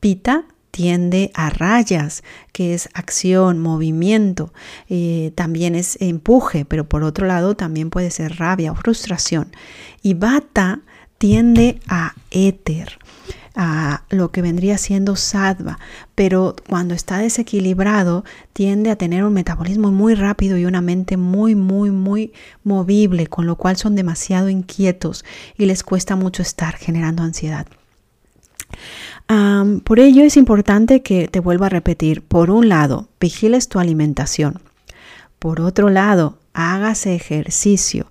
Pita 0.00 0.44
tiende 0.70 1.30
a 1.34 1.50
rayas, 1.50 2.24
que 2.52 2.74
es 2.74 2.88
acción, 2.94 3.60
movimiento, 3.60 4.52
eh, 4.88 5.30
también 5.36 5.76
es 5.76 5.96
empuje, 6.00 6.64
pero 6.64 6.88
por 6.88 7.04
otro 7.04 7.28
lado 7.28 7.54
también 7.54 7.90
puede 7.90 8.10
ser 8.10 8.38
rabia 8.38 8.72
o 8.72 8.74
frustración. 8.74 9.52
Y 10.02 10.14
bata 10.14 10.80
tiende 11.18 11.78
a 11.86 12.14
éter 12.32 12.98
a 13.54 14.02
lo 14.10 14.30
que 14.30 14.42
vendría 14.42 14.78
siendo 14.78 15.16
sattva, 15.16 15.78
pero 16.14 16.56
cuando 16.68 16.94
está 16.94 17.18
desequilibrado 17.18 18.24
tiende 18.52 18.90
a 18.90 18.96
tener 18.96 19.24
un 19.24 19.32
metabolismo 19.32 19.92
muy 19.92 20.14
rápido 20.14 20.56
y 20.58 20.64
una 20.64 20.80
mente 20.80 21.16
muy, 21.16 21.54
muy, 21.54 21.90
muy 21.90 22.32
movible, 22.64 23.28
con 23.28 23.46
lo 23.46 23.56
cual 23.56 23.76
son 23.76 23.94
demasiado 23.94 24.48
inquietos 24.48 25.24
y 25.56 25.66
les 25.66 25.82
cuesta 25.82 26.16
mucho 26.16 26.42
estar 26.42 26.76
generando 26.76 27.22
ansiedad. 27.22 27.66
por 29.84 30.00
ello 30.00 30.24
es 30.24 30.36
importante 30.36 31.02
que 31.02 31.28
te 31.28 31.40
vuelva 31.40 31.66
a 31.66 31.70
repetir, 31.70 32.22
por 32.22 32.50
un 32.50 32.68
lado, 32.68 33.08
vigiles 33.20 33.68
tu 33.68 33.78
alimentación. 33.78 34.60
Por 35.38 35.60
otro 35.60 35.90
lado, 35.90 36.38
hágase 36.54 37.14
ejercicio. 37.14 38.06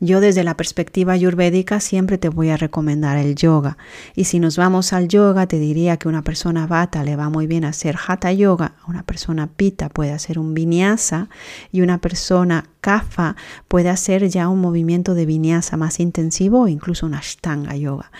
Yo 0.00 0.20
desde 0.20 0.44
la 0.44 0.56
perspectiva 0.56 1.12
ayurvédica 1.12 1.80
siempre 1.80 2.16
te 2.16 2.28
voy 2.28 2.48
a 2.48 2.56
recomendar 2.56 3.18
el 3.18 3.34
yoga. 3.34 3.76
Y 4.14 4.24
si 4.24 4.38
nos 4.38 4.56
vamos 4.56 4.92
al 4.92 5.08
yoga, 5.08 5.46
te 5.46 5.58
diría 5.58 5.96
que 5.96 6.08
una 6.08 6.22
persona 6.22 6.66
vata 6.66 7.04
le 7.04 7.16
va 7.16 7.28
muy 7.28 7.46
bien 7.46 7.64
hacer 7.64 7.96
hatha 8.06 8.32
yoga, 8.32 8.76
una 8.86 9.02
persona 9.02 9.48
pita 9.48 9.88
puede 9.88 10.12
hacer 10.12 10.38
un 10.38 10.54
vinyasa 10.54 11.28
y 11.72 11.80
una 11.80 11.98
persona 11.98 12.64
kapha 12.80 13.36
puede 13.66 13.90
hacer 13.90 14.28
ya 14.28 14.48
un 14.48 14.60
movimiento 14.60 15.14
de 15.14 15.26
vinyasa 15.26 15.76
más 15.76 16.00
intensivo 16.00 16.62
o 16.62 16.68
incluso 16.68 17.04
una 17.04 17.18
ashtanga 17.18 17.76
yoga. 17.76 18.10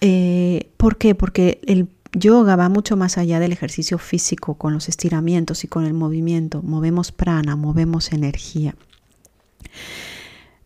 Eh, 0.00 0.70
¿Por 0.78 0.96
qué? 0.96 1.14
Porque 1.14 1.60
el 1.66 1.88
Yoga 2.14 2.56
va 2.56 2.68
mucho 2.68 2.96
más 2.96 3.16
allá 3.16 3.40
del 3.40 3.52
ejercicio 3.52 3.96
físico 3.96 4.54
con 4.56 4.74
los 4.74 4.90
estiramientos 4.90 5.64
y 5.64 5.68
con 5.68 5.86
el 5.86 5.94
movimiento. 5.94 6.60
Movemos 6.62 7.10
prana, 7.10 7.56
movemos 7.56 8.12
energía. 8.12 8.74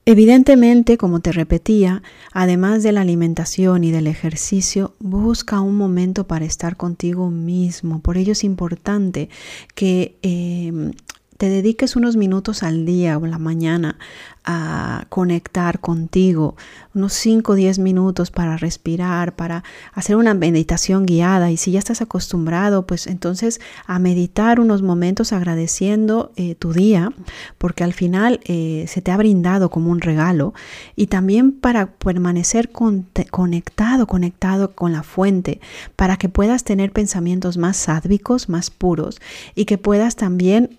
Evidentemente, 0.09 0.97
como 0.99 1.19
te 1.19 1.33
repetía, 1.33 2.01
además 2.33 2.85
de 2.85 2.92
la 2.92 3.01
alimentación 3.01 3.83
y 3.83 3.90
del 3.90 4.07
ejercicio, 4.07 4.95
busca 5.01 5.61
un 5.61 5.77
momento 5.77 6.29
para 6.29 6.45
estar 6.45 6.77
contigo 6.77 7.29
mismo. 7.29 8.01
Por 8.01 8.16
ello 8.16 8.33
es 8.33 8.45
importante 8.45 9.29
que 9.75 10.16
eh, 10.23 10.92
te 11.37 11.49
dediques 11.49 11.96
unos 11.96 12.16
minutos 12.16 12.62
al 12.62 12.87
día 12.87 13.18
o 13.18 13.27
la 13.27 13.38
mañana 13.38 13.99
a 14.46 15.07
conectar 15.09 15.81
contigo, 15.81 16.55
unos 16.94 17.12
5 17.14 17.53
o 17.53 17.55
10 17.57 17.81
minutos 17.81 18.31
para 18.31 18.57
respirar, 18.57 19.35
para 19.35 19.64
hacer 19.92 20.14
una 20.14 20.35
meditación 20.35 21.05
guiada. 21.05 21.51
Y 21.51 21.57
si 21.57 21.72
ya 21.72 21.81
estás 21.81 22.01
acostumbrado, 22.01 22.87
pues 22.87 23.09
entonces 23.09 23.61
a 23.87 23.99
meditar 23.99 24.61
unos 24.61 24.83
momentos 24.83 25.33
agradeciendo 25.33 26.33
eh, 26.37 26.55
tu 26.55 26.72
día, 26.72 27.12
porque 27.59 27.83
al 27.83 27.92
final 27.92 28.40
eh, 28.44 28.85
se 28.87 29.03
te 29.03 29.11
ha 29.11 29.16
brindado 29.16 29.68
como 29.68 29.90
un 29.90 30.01
regalo. 30.01 30.55
Y 30.94 31.09
también 31.09 31.51
para 31.51 31.87
permanecer 31.94 32.70
conectado, 32.70 34.07
conectado 34.07 34.77
con 34.77 34.92
la 34.92 35.03
fuente, 35.03 35.61
para 35.96 36.18
que 36.18 36.29
puedas 36.29 36.62
tener 36.62 36.92
pensamientos 36.92 37.57
más 37.57 37.77
sádvicos, 37.77 38.49
más 38.49 38.70
puros, 38.70 39.20
y 39.57 39.64
que 39.64 39.77
puedas 39.77 40.14
también 40.14 40.70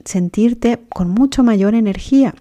con 0.90 1.10
mucho 1.10 1.44
mayor 1.44 1.76
energía. 1.76 2.36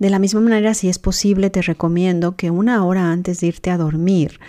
De 0.00 0.08
la 0.08 0.18
misma 0.18 0.40
manera, 0.40 0.72
si 0.72 0.88
es 0.88 0.98
posible, 0.98 1.50
te 1.50 1.60
recomiendo 1.60 2.34
que 2.34 2.50
una 2.50 2.84
hora 2.84 3.12
antes 3.12 3.40
de 3.40 3.48
irte 3.48 3.70
a 3.70 3.76
dormir 3.76 4.40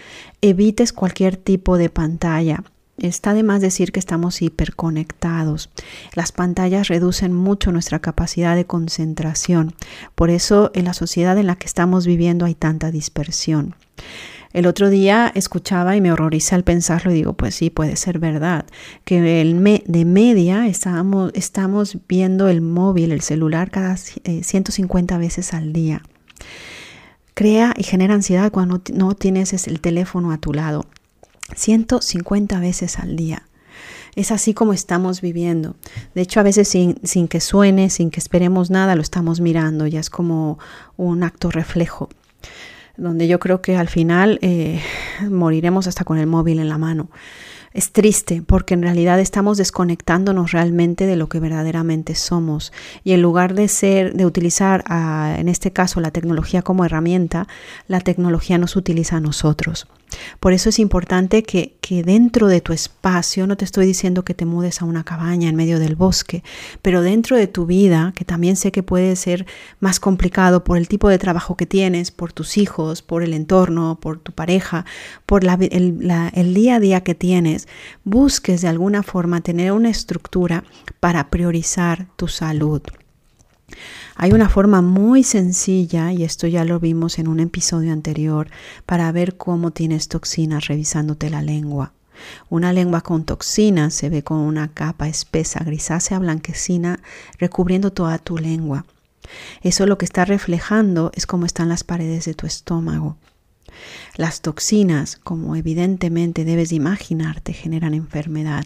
evites 0.41 0.93
cualquier 0.93 1.35
tipo 1.35 1.77
de 1.77 1.89
pantalla. 1.89 2.63
Está 2.97 3.33
de 3.33 3.43
más 3.43 3.61
decir 3.61 3.91
que 3.91 3.99
estamos 3.99 4.41
hiperconectados. 4.41 5.69
Las 6.13 6.31
pantallas 6.31 6.87
reducen 6.87 7.33
mucho 7.33 7.71
nuestra 7.71 7.99
capacidad 7.99 8.55
de 8.55 8.65
concentración. 8.65 9.73
Por 10.15 10.29
eso 10.29 10.71
en 10.73 10.85
la 10.85 10.93
sociedad 10.93 11.37
en 11.37 11.47
la 11.47 11.55
que 11.55 11.65
estamos 11.65 12.05
viviendo 12.05 12.45
hay 12.45 12.55
tanta 12.55 12.91
dispersión. 12.91 13.75
El 14.53 14.65
otro 14.65 14.89
día 14.89 15.31
escuchaba 15.33 15.95
y 15.95 16.01
me 16.01 16.11
horroriza 16.11 16.55
al 16.55 16.63
pensarlo 16.63 17.11
y 17.11 17.15
digo, 17.15 17.33
pues 17.33 17.55
sí, 17.55 17.69
puede 17.69 17.95
ser 17.95 18.19
verdad, 18.19 18.65
que 19.05 19.41
el 19.41 19.81
de 19.85 20.05
media 20.05 20.67
estamos, 20.67 21.31
estamos 21.35 21.97
viendo 22.07 22.49
el 22.49 22.61
móvil, 22.61 23.13
el 23.13 23.21
celular 23.21 23.71
cada 23.71 23.95
150 23.95 25.15
eh, 25.15 25.17
veces 25.17 25.53
al 25.53 25.71
día. 25.71 26.01
Crea 27.33 27.73
y 27.77 27.83
genera 27.83 28.13
ansiedad 28.13 28.51
cuando 28.51 28.81
no 28.93 29.15
tienes 29.15 29.67
el 29.67 29.79
teléfono 29.79 30.31
a 30.31 30.37
tu 30.37 30.53
lado. 30.53 30.85
150 31.55 32.59
veces 32.59 32.99
al 32.99 33.15
día. 33.15 33.43
Es 34.15 34.31
así 34.31 34.53
como 34.53 34.73
estamos 34.73 35.21
viviendo. 35.21 35.77
De 36.13 36.21
hecho, 36.21 36.41
a 36.41 36.43
veces 36.43 36.67
sin, 36.67 36.99
sin, 37.03 37.29
que 37.29 37.39
suene, 37.39 37.89
sin 37.89 38.11
que 38.11 38.19
esperemos 38.19 38.69
nada, 38.69 38.95
lo 38.95 39.01
estamos 39.01 39.39
mirando. 39.39 39.87
Ya 39.87 40.01
es 40.01 40.09
como 40.09 40.59
un 40.97 41.23
acto 41.23 41.49
reflejo 41.49 42.09
donde 43.01 43.27
yo 43.27 43.39
creo 43.39 43.61
que 43.61 43.75
al 43.75 43.87
final 43.87 44.37
eh, 44.41 44.79
moriremos 45.27 45.87
hasta 45.87 46.03
con 46.03 46.19
el 46.19 46.27
móvil 46.27 46.59
en 46.59 46.69
la 46.69 46.77
mano. 46.77 47.09
Es 47.73 47.93
triste 47.93 48.43
porque 48.45 48.73
en 48.73 48.81
realidad 48.81 49.19
estamos 49.19 49.57
desconectándonos 49.57 50.51
realmente 50.51 51.05
de 51.05 51.15
lo 51.15 51.29
que 51.29 51.39
verdaderamente 51.39 52.15
somos 52.15 52.73
y 53.03 53.13
en 53.13 53.21
lugar 53.21 53.53
de 53.53 53.69
ser 53.69 54.13
de 54.13 54.25
utilizar 54.25 54.83
en 55.37 55.47
este 55.47 55.71
caso 55.71 56.01
la 56.01 56.11
tecnología 56.11 56.63
como 56.63 56.83
herramienta, 56.83 57.47
la 57.87 58.01
tecnología 58.01 58.57
nos 58.57 58.75
utiliza 58.75 59.17
a 59.17 59.21
nosotros. 59.21 59.87
Por 60.39 60.53
eso 60.53 60.69
es 60.69 60.79
importante 60.79 61.43
que, 61.43 61.77
que, 61.81 62.03
dentro 62.03 62.47
de 62.47 62.61
tu 62.61 62.73
espacio, 62.73 63.47
no 63.47 63.57
te 63.57 63.65
estoy 63.65 63.85
diciendo 63.85 64.23
que 64.25 64.33
te 64.33 64.45
mudes 64.45 64.81
a 64.81 64.85
una 64.85 65.03
cabaña 65.03 65.49
en 65.49 65.55
medio 65.55 65.79
del 65.79 65.95
bosque, 65.95 66.43
pero 66.81 67.01
dentro 67.01 67.37
de 67.37 67.47
tu 67.47 67.65
vida, 67.65 68.13
que 68.15 68.25
también 68.25 68.55
sé 68.55 68.71
que 68.71 68.83
puede 68.83 69.15
ser 69.15 69.45
más 69.79 69.99
complicado 69.99 70.63
por 70.63 70.77
el 70.77 70.87
tipo 70.87 71.09
de 71.09 71.17
trabajo 71.17 71.55
que 71.55 71.65
tienes, 71.65 72.11
por 72.11 72.33
tus 72.33 72.57
hijos, 72.57 73.01
por 73.01 73.23
el 73.23 73.33
entorno, 73.33 73.99
por 74.01 74.19
tu 74.19 74.33
pareja, 74.33 74.85
por 75.25 75.45
el 75.45 76.53
día 76.53 76.75
a 76.75 76.79
día 76.79 77.01
que 77.01 77.15
tienes, 77.15 77.60
busques 78.03 78.61
de 78.61 78.67
alguna 78.67 79.03
forma 79.03 79.41
tener 79.41 79.71
una 79.71 79.89
estructura 79.89 80.63
para 80.99 81.29
priorizar 81.29 82.07
tu 82.15 82.27
salud. 82.27 82.81
Hay 84.15 84.33
una 84.33 84.49
forma 84.49 84.81
muy 84.81 85.23
sencilla, 85.23 86.11
y 86.11 86.23
esto 86.23 86.47
ya 86.47 86.65
lo 86.65 86.79
vimos 86.79 87.19
en 87.19 87.27
un 87.27 87.39
episodio 87.39 87.93
anterior, 87.93 88.49
para 88.85 89.11
ver 89.11 89.37
cómo 89.37 89.71
tienes 89.71 90.07
toxinas 90.07 90.67
revisándote 90.67 91.29
la 91.29 91.41
lengua. 91.41 91.93
Una 92.49 92.71
lengua 92.73 93.01
con 93.01 93.23
toxinas 93.23 93.93
se 93.93 94.09
ve 94.09 94.23
con 94.23 94.37
una 94.37 94.67
capa 94.73 95.07
espesa, 95.07 95.63
grisácea, 95.63 96.19
blanquecina, 96.19 96.99
recubriendo 97.39 97.91
toda 97.93 98.19
tu 98.19 98.37
lengua. 98.37 98.85
Eso 99.61 99.85
lo 99.85 99.97
que 99.97 100.05
está 100.05 100.25
reflejando 100.25 101.11
es 101.15 101.25
cómo 101.25 101.45
están 101.45 101.69
las 101.69 101.83
paredes 101.83 102.25
de 102.25 102.33
tu 102.33 102.45
estómago. 102.45 103.17
Las 104.15 104.41
toxinas, 104.41 105.17
como 105.17 105.55
evidentemente 105.55 106.45
debes 106.45 106.71
imaginarte, 106.71 107.53
generan 107.53 107.93
enfermedad. 107.93 108.65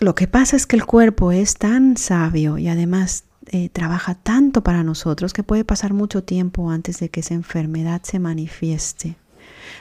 Lo 0.00 0.14
que 0.14 0.26
pasa 0.26 0.56
es 0.56 0.66
que 0.66 0.76
el 0.76 0.84
cuerpo 0.84 1.32
es 1.32 1.54
tan 1.54 1.96
sabio 1.96 2.58
y 2.58 2.68
además 2.68 3.24
eh, 3.46 3.68
trabaja 3.68 4.14
tanto 4.14 4.62
para 4.62 4.82
nosotros 4.82 5.32
que 5.32 5.42
puede 5.42 5.64
pasar 5.64 5.92
mucho 5.92 6.24
tiempo 6.24 6.70
antes 6.70 6.98
de 6.98 7.08
que 7.08 7.20
esa 7.20 7.34
enfermedad 7.34 8.02
se 8.02 8.18
manifieste. 8.18 9.16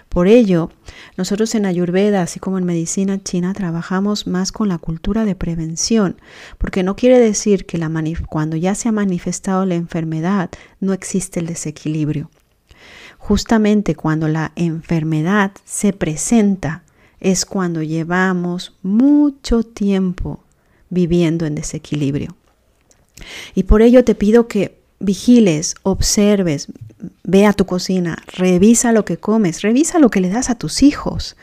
Por 0.09 0.27
ello, 0.27 0.69
nosotros 1.17 1.55
en 1.55 1.65
Ayurveda, 1.65 2.21
así 2.21 2.39
como 2.39 2.57
en 2.57 2.65
medicina 2.65 3.23
china, 3.23 3.53
trabajamos 3.53 4.27
más 4.27 4.51
con 4.51 4.67
la 4.67 4.77
cultura 4.77 5.25
de 5.25 5.35
prevención, 5.35 6.17
porque 6.57 6.83
no 6.83 6.95
quiere 6.95 7.19
decir 7.19 7.65
que 7.65 7.79
cuando 8.27 8.57
ya 8.57 8.75
se 8.75 8.89
ha 8.89 8.91
manifestado 8.91 9.65
la 9.65 9.75
enfermedad 9.75 10.49
no 10.79 10.93
existe 10.93 11.39
el 11.39 11.47
desequilibrio. 11.47 12.29
Justamente 13.21 13.93
cuando 13.95 14.27
la 14.27 14.51
enfermedad 14.55 15.51
se 15.63 15.93
presenta 15.93 16.81
es 17.19 17.45
cuando 17.45 17.83
llevamos 17.83 18.73
mucho 18.81 19.61
tiempo 19.61 20.43
viviendo 20.89 21.45
en 21.45 21.53
desequilibrio. 21.53 22.35
Y 23.53 23.63
por 23.63 23.83
ello 23.83 24.03
te 24.03 24.15
pido 24.15 24.47
que 24.47 24.79
vigiles, 24.99 25.75
observes, 25.83 26.67
ve 27.23 27.45
a 27.45 27.53
tu 27.53 27.67
cocina, 27.67 28.17
revisa 28.25 28.91
lo 28.91 29.05
que 29.05 29.17
comes, 29.17 29.61
revisa 29.61 29.99
lo 29.99 30.09
que 30.09 30.19
le 30.19 30.29
das 30.29 30.49
a 30.49 30.55
tus 30.55 30.81
hijos, 30.81 31.37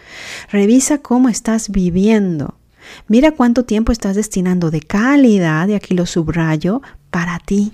revisa 0.50 0.98
cómo 0.98 1.28
estás 1.28 1.70
viviendo. 1.70 2.56
Mira 3.06 3.30
cuánto 3.30 3.64
tiempo 3.64 3.92
estás 3.92 4.16
destinando 4.16 4.72
de 4.72 4.80
calidad, 4.80 5.68
y 5.68 5.74
aquí 5.74 5.94
lo 5.94 6.06
subrayo, 6.06 6.82
para 7.10 7.38
ti. 7.38 7.72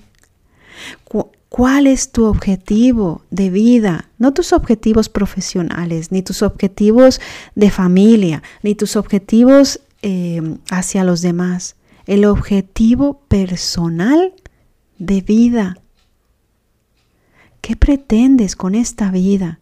¿Cuál 1.55 1.87
es 1.87 2.11
tu 2.11 2.25
objetivo 2.25 3.23
de 3.31 3.49
vida? 3.49 4.09
No 4.19 4.35
tus 4.35 4.53
objetivos 4.53 5.09
profesionales, 5.09 6.11
ni 6.11 6.21
tus 6.21 6.43
objetivos 6.43 7.21
de 7.55 7.71
familia, 7.71 8.43
ni 8.65 8.75
tus 8.75 8.97
objetivos 8.97 9.79
eh, 10.03 10.43
hacia 10.73 11.05
los 11.05 11.21
demás. 11.21 11.77
El 12.07 12.25
objetivo 12.25 13.21
personal 13.29 14.33
de 14.99 15.21
vida. 15.21 15.79
¿Qué 17.61 17.77
pretendes 17.77 18.57
con 18.57 18.75
esta 18.75 19.13
vida? 19.13 19.61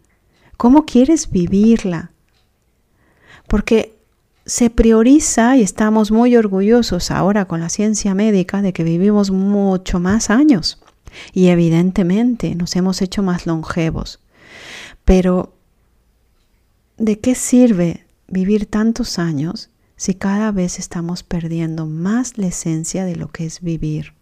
¿Cómo 0.56 0.86
quieres 0.86 1.30
vivirla? 1.30 2.12
Porque 3.48 3.98
se 4.46 4.70
prioriza 4.70 5.58
y 5.58 5.62
estamos 5.62 6.10
muy 6.10 6.36
orgullosos 6.36 7.10
ahora 7.10 7.44
con 7.44 7.60
la 7.60 7.68
ciencia 7.68 8.14
médica 8.14 8.62
de 8.62 8.72
que 8.72 8.82
vivimos 8.82 9.30
mucho 9.30 10.00
más 10.00 10.30
años 10.30 10.81
y 11.32 11.48
evidentemente 11.48 12.54
nos 12.54 12.76
hemos 12.76 13.02
hecho 13.02 13.22
más 13.22 13.46
longevos. 13.46 14.20
Pero 15.04 15.54
¿de 16.96 17.18
qué 17.18 17.34
sirve 17.34 18.06
vivir 18.28 18.66
tantos 18.66 19.18
años 19.18 19.70
si 19.96 20.14
cada 20.14 20.52
vez 20.52 20.78
estamos 20.78 21.22
perdiendo 21.22 21.86
más 21.86 22.38
la 22.38 22.46
esencia 22.48 23.04
de 23.04 23.16
lo 23.16 23.28
que 23.28 23.46
es 23.46 23.60
vivir? 23.60 24.14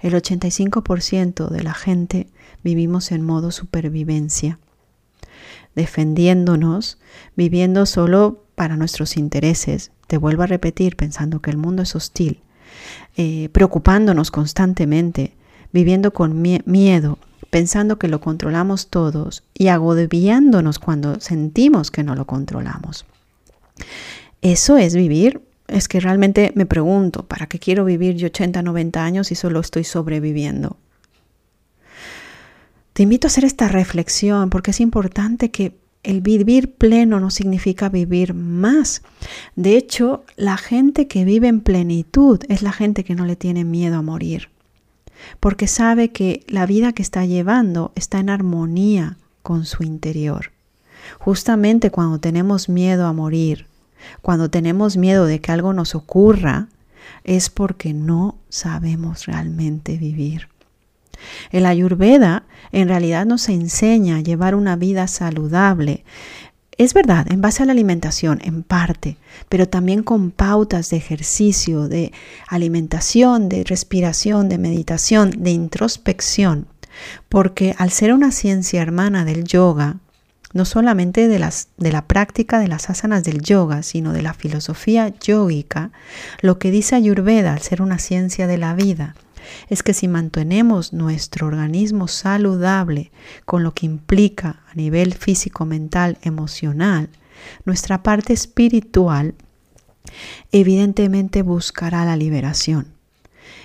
El 0.00 0.14
85% 0.14 1.48
de 1.48 1.62
la 1.62 1.74
gente 1.74 2.28
vivimos 2.62 3.12
en 3.12 3.22
modo 3.22 3.50
supervivencia, 3.50 4.58
defendiéndonos, 5.74 6.98
viviendo 7.36 7.86
solo 7.86 8.44
para 8.54 8.76
nuestros 8.76 9.16
intereses. 9.16 9.92
Te 10.06 10.18
vuelvo 10.18 10.42
a 10.42 10.46
repetir, 10.46 10.96
pensando 10.96 11.40
que 11.40 11.50
el 11.50 11.56
mundo 11.56 11.82
es 11.82 11.94
hostil, 11.94 12.40
eh, 13.16 13.48
preocupándonos 13.52 14.30
constantemente, 14.30 15.34
viviendo 15.72 16.12
con 16.12 16.42
miedo, 16.42 17.18
pensando 17.50 17.98
que 17.98 18.08
lo 18.08 18.20
controlamos 18.20 18.88
todos 18.88 19.42
y 19.54 19.68
agobiándonos 19.68 20.78
cuando 20.78 21.20
sentimos 21.20 21.90
que 21.90 22.04
no 22.04 22.14
lo 22.14 22.26
controlamos. 22.26 23.04
Eso 24.42 24.76
es 24.76 24.94
vivir 24.94 25.42
es 25.70 25.88
que 25.88 26.00
realmente 26.00 26.52
me 26.54 26.66
pregunto, 26.66 27.24
¿para 27.26 27.46
qué 27.46 27.58
quiero 27.58 27.84
vivir 27.84 28.16
yo 28.16 28.26
80, 28.26 28.62
90 28.62 29.04
años 29.04 29.28
si 29.28 29.34
solo 29.34 29.60
estoy 29.60 29.84
sobreviviendo? 29.84 30.76
Te 32.92 33.04
invito 33.04 33.26
a 33.26 33.30
hacer 33.30 33.44
esta 33.44 33.68
reflexión 33.68 34.50
porque 34.50 34.72
es 34.72 34.80
importante 34.80 35.50
que 35.50 35.78
el 36.02 36.20
vivir 36.22 36.74
pleno 36.74 37.20
no 37.20 37.30
significa 37.30 37.88
vivir 37.88 38.34
más. 38.34 39.02
De 39.54 39.76
hecho, 39.76 40.24
la 40.36 40.56
gente 40.56 41.06
que 41.06 41.24
vive 41.24 41.48
en 41.48 41.60
plenitud 41.60 42.40
es 42.48 42.62
la 42.62 42.72
gente 42.72 43.04
que 43.04 43.14
no 43.14 43.26
le 43.26 43.36
tiene 43.36 43.64
miedo 43.64 43.96
a 43.96 44.02
morir, 44.02 44.48
porque 45.40 45.66
sabe 45.66 46.10
que 46.10 46.44
la 46.48 46.66
vida 46.66 46.92
que 46.92 47.02
está 47.02 47.24
llevando 47.24 47.92
está 47.94 48.18
en 48.18 48.30
armonía 48.30 49.16
con 49.42 49.64
su 49.64 49.82
interior. 49.82 50.52
Justamente 51.18 51.90
cuando 51.90 52.20
tenemos 52.20 52.68
miedo 52.68 53.06
a 53.06 53.12
morir, 53.12 53.66
cuando 54.22 54.50
tenemos 54.50 54.96
miedo 54.96 55.26
de 55.26 55.40
que 55.40 55.52
algo 55.52 55.72
nos 55.72 55.94
ocurra, 55.94 56.68
es 57.24 57.50
porque 57.50 57.92
no 57.92 58.36
sabemos 58.48 59.26
realmente 59.26 59.96
vivir. 59.96 60.48
El 61.50 61.66
ayurveda 61.66 62.44
en 62.72 62.88
realidad 62.88 63.26
nos 63.26 63.48
enseña 63.48 64.16
a 64.16 64.20
llevar 64.20 64.54
una 64.54 64.76
vida 64.76 65.06
saludable. 65.06 66.04
Es 66.80 66.94
verdad, 66.94 67.30
en 67.30 67.42
base 67.42 67.62
a 67.62 67.66
la 67.66 67.72
alimentación, 67.72 68.38
en 68.42 68.62
parte, 68.62 69.18
pero 69.50 69.68
también 69.68 70.02
con 70.02 70.30
pautas 70.30 70.88
de 70.88 70.96
ejercicio, 70.96 71.88
de 71.88 72.10
alimentación, 72.48 73.50
de 73.50 73.64
respiración, 73.64 74.48
de 74.48 74.56
meditación, 74.56 75.30
de 75.30 75.50
introspección, 75.50 76.68
porque 77.28 77.74
al 77.76 77.90
ser 77.90 78.14
una 78.14 78.32
ciencia 78.32 78.80
hermana 78.80 79.26
del 79.26 79.44
yoga, 79.44 79.98
no 80.54 80.64
solamente 80.64 81.28
de, 81.28 81.38
la 81.38 82.06
práctica 82.06 82.58
de 82.58 82.68
las 82.68 82.88
asanas 82.88 83.24
del 83.24 83.42
yoga, 83.42 83.82
sino 83.82 84.14
de 84.14 84.22
la 84.22 84.32
filosofía 84.32 85.12
yógica, 85.20 85.90
lo 86.40 86.58
que 86.58 86.70
dice 86.70 86.96
Ayurveda 86.96 87.52
al 87.52 87.60
ser 87.60 87.82
una 87.82 87.98
ciencia 87.98 88.46
de 88.46 88.56
la 88.56 88.72
vida 88.72 89.16
es 89.68 89.82
que 89.82 89.94
si 89.94 90.08
mantenemos 90.08 90.92
nuestro 90.92 91.46
organismo 91.46 92.08
saludable 92.08 93.10
con 93.44 93.62
lo 93.62 93.72
que 93.72 93.86
implica 93.86 94.60
a 94.70 94.74
nivel 94.74 95.14
físico, 95.14 95.64
mental, 95.64 96.18
emocional, 96.22 97.08
nuestra 97.64 98.02
parte 98.02 98.32
espiritual 98.32 99.34
evidentemente 100.52 101.42
buscará 101.42 102.04
la 102.04 102.16
liberación. 102.16 102.88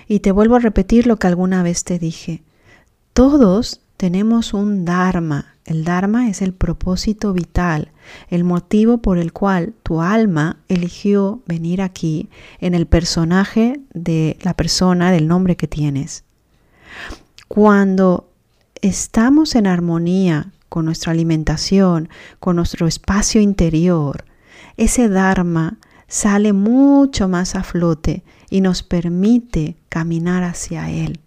Y 0.08 0.20
te 0.20 0.32
vuelvo 0.32 0.56
a 0.56 0.60
repetir 0.60 1.06
lo 1.06 1.16
que 1.16 1.26
alguna 1.26 1.62
vez 1.62 1.84
te 1.84 1.98
dije. 1.98 2.42
Todos 3.12 3.80
tenemos 3.96 4.54
un 4.54 4.84
Dharma. 4.84 5.55
El 5.66 5.84
Dharma 5.84 6.28
es 6.28 6.42
el 6.42 6.52
propósito 6.52 7.32
vital, 7.32 7.90
el 8.28 8.44
motivo 8.44 8.98
por 8.98 9.18
el 9.18 9.32
cual 9.32 9.74
tu 9.82 10.00
alma 10.00 10.60
eligió 10.68 11.42
venir 11.46 11.82
aquí 11.82 12.28
en 12.60 12.74
el 12.74 12.86
personaje 12.86 13.80
de 13.92 14.38
la 14.42 14.54
persona, 14.54 15.10
del 15.10 15.26
nombre 15.26 15.56
que 15.56 15.66
tienes. 15.66 16.22
Cuando 17.48 18.30
estamos 18.80 19.56
en 19.56 19.66
armonía 19.66 20.52
con 20.68 20.84
nuestra 20.84 21.10
alimentación, 21.10 22.10
con 22.38 22.54
nuestro 22.54 22.86
espacio 22.86 23.40
interior, 23.40 24.24
ese 24.76 25.08
Dharma 25.08 25.78
sale 26.06 26.52
mucho 26.52 27.26
más 27.26 27.56
a 27.56 27.64
flote 27.64 28.22
y 28.50 28.60
nos 28.60 28.84
permite 28.84 29.76
caminar 29.88 30.44
hacia 30.44 30.90
él. 30.90 31.18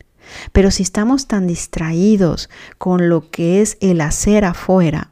Pero 0.51 0.71
si 0.71 0.83
estamos 0.83 1.27
tan 1.27 1.47
distraídos 1.47 2.49
con 2.77 3.09
lo 3.09 3.29
que 3.29 3.61
es 3.61 3.77
el 3.81 4.01
hacer 4.01 4.45
afuera, 4.45 5.09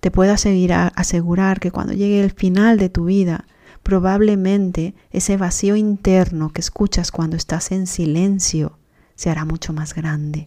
te 0.00 0.10
puedo 0.10 0.32
asegurar 0.32 1.60
que 1.60 1.70
cuando 1.70 1.92
llegue 1.92 2.22
el 2.22 2.30
final 2.30 2.78
de 2.78 2.88
tu 2.88 3.06
vida, 3.06 3.44
probablemente 3.82 4.94
ese 5.10 5.36
vacío 5.36 5.76
interno 5.76 6.50
que 6.50 6.60
escuchas 6.60 7.10
cuando 7.10 7.36
estás 7.36 7.70
en 7.72 7.86
silencio 7.86 8.78
se 9.14 9.30
hará 9.30 9.44
mucho 9.44 9.72
más 9.72 9.94
grande. 9.94 10.46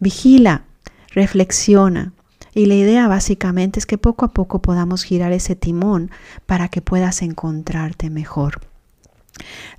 Vigila, 0.00 0.64
reflexiona, 1.10 2.12
y 2.54 2.66
la 2.66 2.74
idea 2.74 3.06
básicamente 3.06 3.78
es 3.78 3.86
que 3.86 3.98
poco 3.98 4.24
a 4.24 4.32
poco 4.32 4.60
podamos 4.60 5.04
girar 5.04 5.32
ese 5.32 5.54
timón 5.54 6.10
para 6.46 6.68
que 6.68 6.80
puedas 6.80 7.22
encontrarte 7.22 8.10
mejor. 8.10 8.60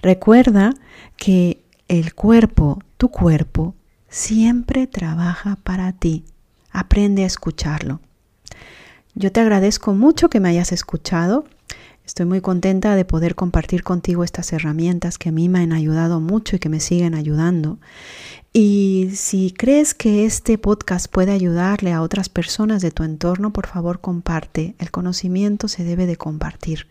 Recuerda 0.01 0.73
que 1.17 1.61
el 1.89 2.13
cuerpo, 2.13 2.81
tu 2.97 3.09
cuerpo, 3.09 3.75
siempre 4.07 4.87
trabaja 4.87 5.57
para 5.63 5.91
ti. 5.91 6.23
Aprende 6.71 7.23
a 7.23 7.27
escucharlo. 7.27 7.99
Yo 9.15 9.31
te 9.31 9.41
agradezco 9.41 9.93
mucho 9.93 10.29
que 10.29 10.39
me 10.39 10.49
hayas 10.49 10.71
escuchado. 10.71 11.45
Estoy 12.09 12.25
muy 12.25 12.41
contenta 12.41 12.95
de 12.95 13.05
poder 13.05 13.35
compartir 13.35 13.83
contigo 13.83 14.23
estas 14.23 14.51
herramientas 14.51 15.19
que 15.19 15.29
a 15.29 15.31
mí 15.31 15.47
me 15.47 15.59
han 15.59 15.71
ayudado 15.71 16.19
mucho 16.19 16.55
y 16.55 16.59
que 16.59 16.67
me 16.67 16.79
siguen 16.79 17.13
ayudando. 17.13 17.77
Y 18.51 19.11
si 19.13 19.51
crees 19.51 19.93
que 19.93 20.25
este 20.25 20.57
podcast 20.57 21.05
puede 21.07 21.31
ayudarle 21.33 21.93
a 21.93 22.01
otras 22.01 22.27
personas 22.27 22.81
de 22.81 22.89
tu 22.89 23.03
entorno, 23.03 23.53
por 23.53 23.67
favor 23.67 24.01
comparte. 24.01 24.73
El 24.79 24.89
conocimiento 24.89 25.67
se 25.67 25.83
debe 25.83 26.07
de 26.07 26.15
compartir. 26.15 26.87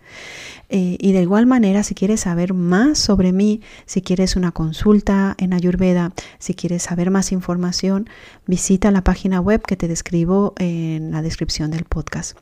Eh, 0.68 0.96
y 1.00 1.10
de 1.10 1.22
igual 1.22 1.46
manera, 1.46 1.82
si 1.82 1.96
quieres 1.96 2.20
saber 2.20 2.54
más 2.54 2.96
sobre 3.00 3.32
mí, 3.32 3.60
si 3.86 4.02
quieres 4.02 4.36
una 4.36 4.52
consulta 4.52 5.34
en 5.38 5.52
Ayurveda, 5.52 6.12
si 6.38 6.54
quieres 6.54 6.84
saber 6.84 7.10
más 7.10 7.32
información, 7.32 8.08
visita 8.46 8.92
la 8.92 9.02
página 9.02 9.40
web 9.40 9.62
que 9.62 9.76
te 9.76 9.88
describo 9.88 10.54
en 10.58 11.10
la 11.10 11.22
descripción 11.22 11.72
del 11.72 11.86
podcast. 11.86 12.38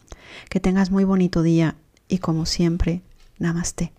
Que 0.50 0.60
tengas 0.60 0.90
muy 0.90 1.04
bonito 1.04 1.42
día 1.42 1.76
y 2.08 2.18
como 2.18 2.46
siempre, 2.46 3.02
namaste. 3.38 3.92